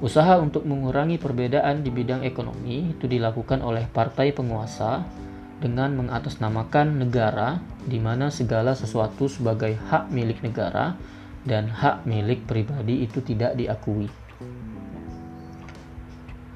Usaha 0.00 0.40
untuk 0.40 0.64
mengurangi 0.64 1.20
perbedaan 1.20 1.84
di 1.84 1.92
bidang 1.92 2.24
ekonomi 2.24 2.96
itu 2.96 3.04
dilakukan 3.04 3.60
oleh 3.60 3.84
partai 3.84 4.32
penguasa 4.32 5.04
dengan 5.60 5.92
mengatasnamakan 5.92 7.04
negara, 7.04 7.60
di 7.84 8.00
mana 8.00 8.32
segala 8.32 8.72
sesuatu 8.72 9.28
sebagai 9.28 9.76
hak 9.76 10.08
milik 10.08 10.40
negara 10.40 10.96
dan 11.44 11.72
hak 11.72 12.04
milik 12.04 12.44
pribadi 12.44 13.04
itu 13.04 13.24
tidak 13.24 13.56
diakui. 13.56 14.08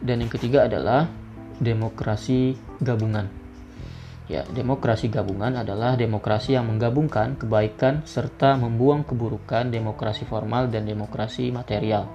Dan 0.04 0.20
yang 0.20 0.32
ketiga 0.32 0.68
adalah 0.68 1.08
demokrasi 1.56 2.52
gabungan. 2.84 3.24
Ya, 4.24 4.44
demokrasi 4.44 5.12
gabungan 5.12 5.52
adalah 5.60 5.96
demokrasi 5.96 6.56
yang 6.56 6.68
menggabungkan 6.68 7.36
kebaikan 7.36 8.04
serta 8.08 8.56
membuang 8.56 9.04
keburukan 9.04 9.68
demokrasi 9.68 10.24
formal 10.24 10.68
dan 10.72 10.88
demokrasi 10.88 11.52
material. 11.52 12.08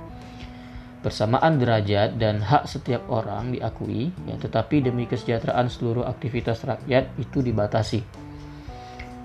Bersamaan 0.99 1.61
derajat 1.61 2.17
dan 2.17 2.43
hak 2.43 2.65
setiap 2.65 3.07
orang 3.07 3.55
diakui, 3.55 4.09
ya, 4.26 4.36
tetapi 4.36 4.84
demi 4.84 5.05
kesejahteraan 5.05 5.70
seluruh 5.70 6.05
aktivitas 6.05 6.65
rakyat 6.65 7.13
itu 7.22 7.39
dibatasi 7.39 8.29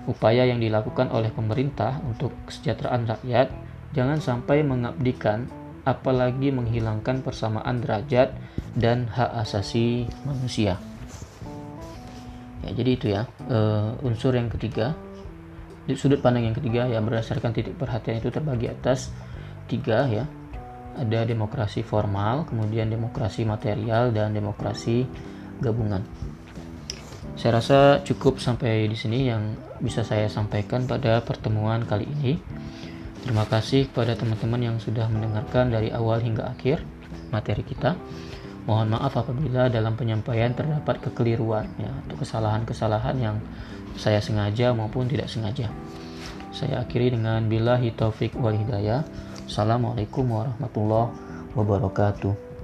upaya 0.05 0.45
yang 0.45 0.61
dilakukan 0.61 1.09
oleh 1.09 1.33
pemerintah 1.33 2.01
untuk 2.05 2.33
kesejahteraan 2.45 3.09
rakyat 3.09 3.47
jangan 3.95 4.19
sampai 4.21 4.61
mengabdikan 4.61 5.49
apalagi 5.85 6.49
menghilangkan 6.49 7.21
persamaan 7.21 7.79
derajat 7.79 8.33
dan 8.73 9.05
hak 9.07 9.31
asasi 9.45 10.09
manusia. 10.25 10.81
Ya, 12.65 12.69
jadi 12.73 12.89
itu 12.97 13.07
ya 13.13 13.29
uh, 13.47 13.93
unsur 14.01 14.33
yang 14.33 14.49
ketiga, 14.49 14.97
sudut 15.93 16.17
pandang 16.19 16.49
yang 16.49 16.57
ketiga 16.57 16.89
yang 16.89 17.05
berdasarkan 17.05 17.53
titik 17.53 17.77
perhatian 17.77 18.17
itu 18.17 18.33
terbagi 18.33 18.73
atas 18.73 19.13
tiga 19.69 20.09
ya. 20.09 20.25
ada 20.95 21.27
demokrasi 21.27 21.83
formal, 21.83 22.47
kemudian 22.47 22.87
demokrasi 22.87 23.43
material 23.43 24.15
dan 24.15 24.31
demokrasi 24.31 25.03
gabungan. 25.59 25.99
Saya 27.35 27.59
rasa 27.59 27.99
cukup 28.07 28.39
sampai 28.39 28.87
di 28.87 28.95
sini 28.95 29.27
yang 29.27 29.59
bisa 29.83 30.07
saya 30.07 30.31
sampaikan 30.31 30.87
pada 30.87 31.19
pertemuan 31.19 31.83
kali 31.83 32.07
ini. 32.07 32.39
Terima 33.27 33.43
kasih 33.43 33.91
kepada 33.91 34.15
teman-teman 34.15 34.61
yang 34.71 34.77
sudah 34.79 35.11
mendengarkan 35.11 35.67
dari 35.67 35.91
awal 35.91 36.23
hingga 36.23 36.47
akhir 36.47 36.79
materi 37.35 37.67
kita. 37.67 37.99
Mohon 38.65 38.97
maaf 38.97 39.13
apabila 39.19 39.67
dalam 39.69 39.93
penyampaian 39.93 40.55
terdapat 40.55 40.97
kekeliruan 41.03 41.69
ya, 41.77 41.91
atau 42.07 42.15
kesalahan-kesalahan 42.17 43.15
yang 43.19 43.37
saya 43.99 44.23
sengaja 44.23 44.71
maupun 44.71 45.05
tidak 45.05 45.27
sengaja. 45.27 45.69
Saya 46.55 46.87
akhiri 46.87 47.13
dengan 47.13 47.51
bila 47.51 47.77
taufik 47.93 48.31
wal 48.39 48.55
hidayah. 48.55 49.03
Assalamualaikum 49.45 50.23
warahmatullahi 50.25 51.11
wabarakatuh. 51.53 52.54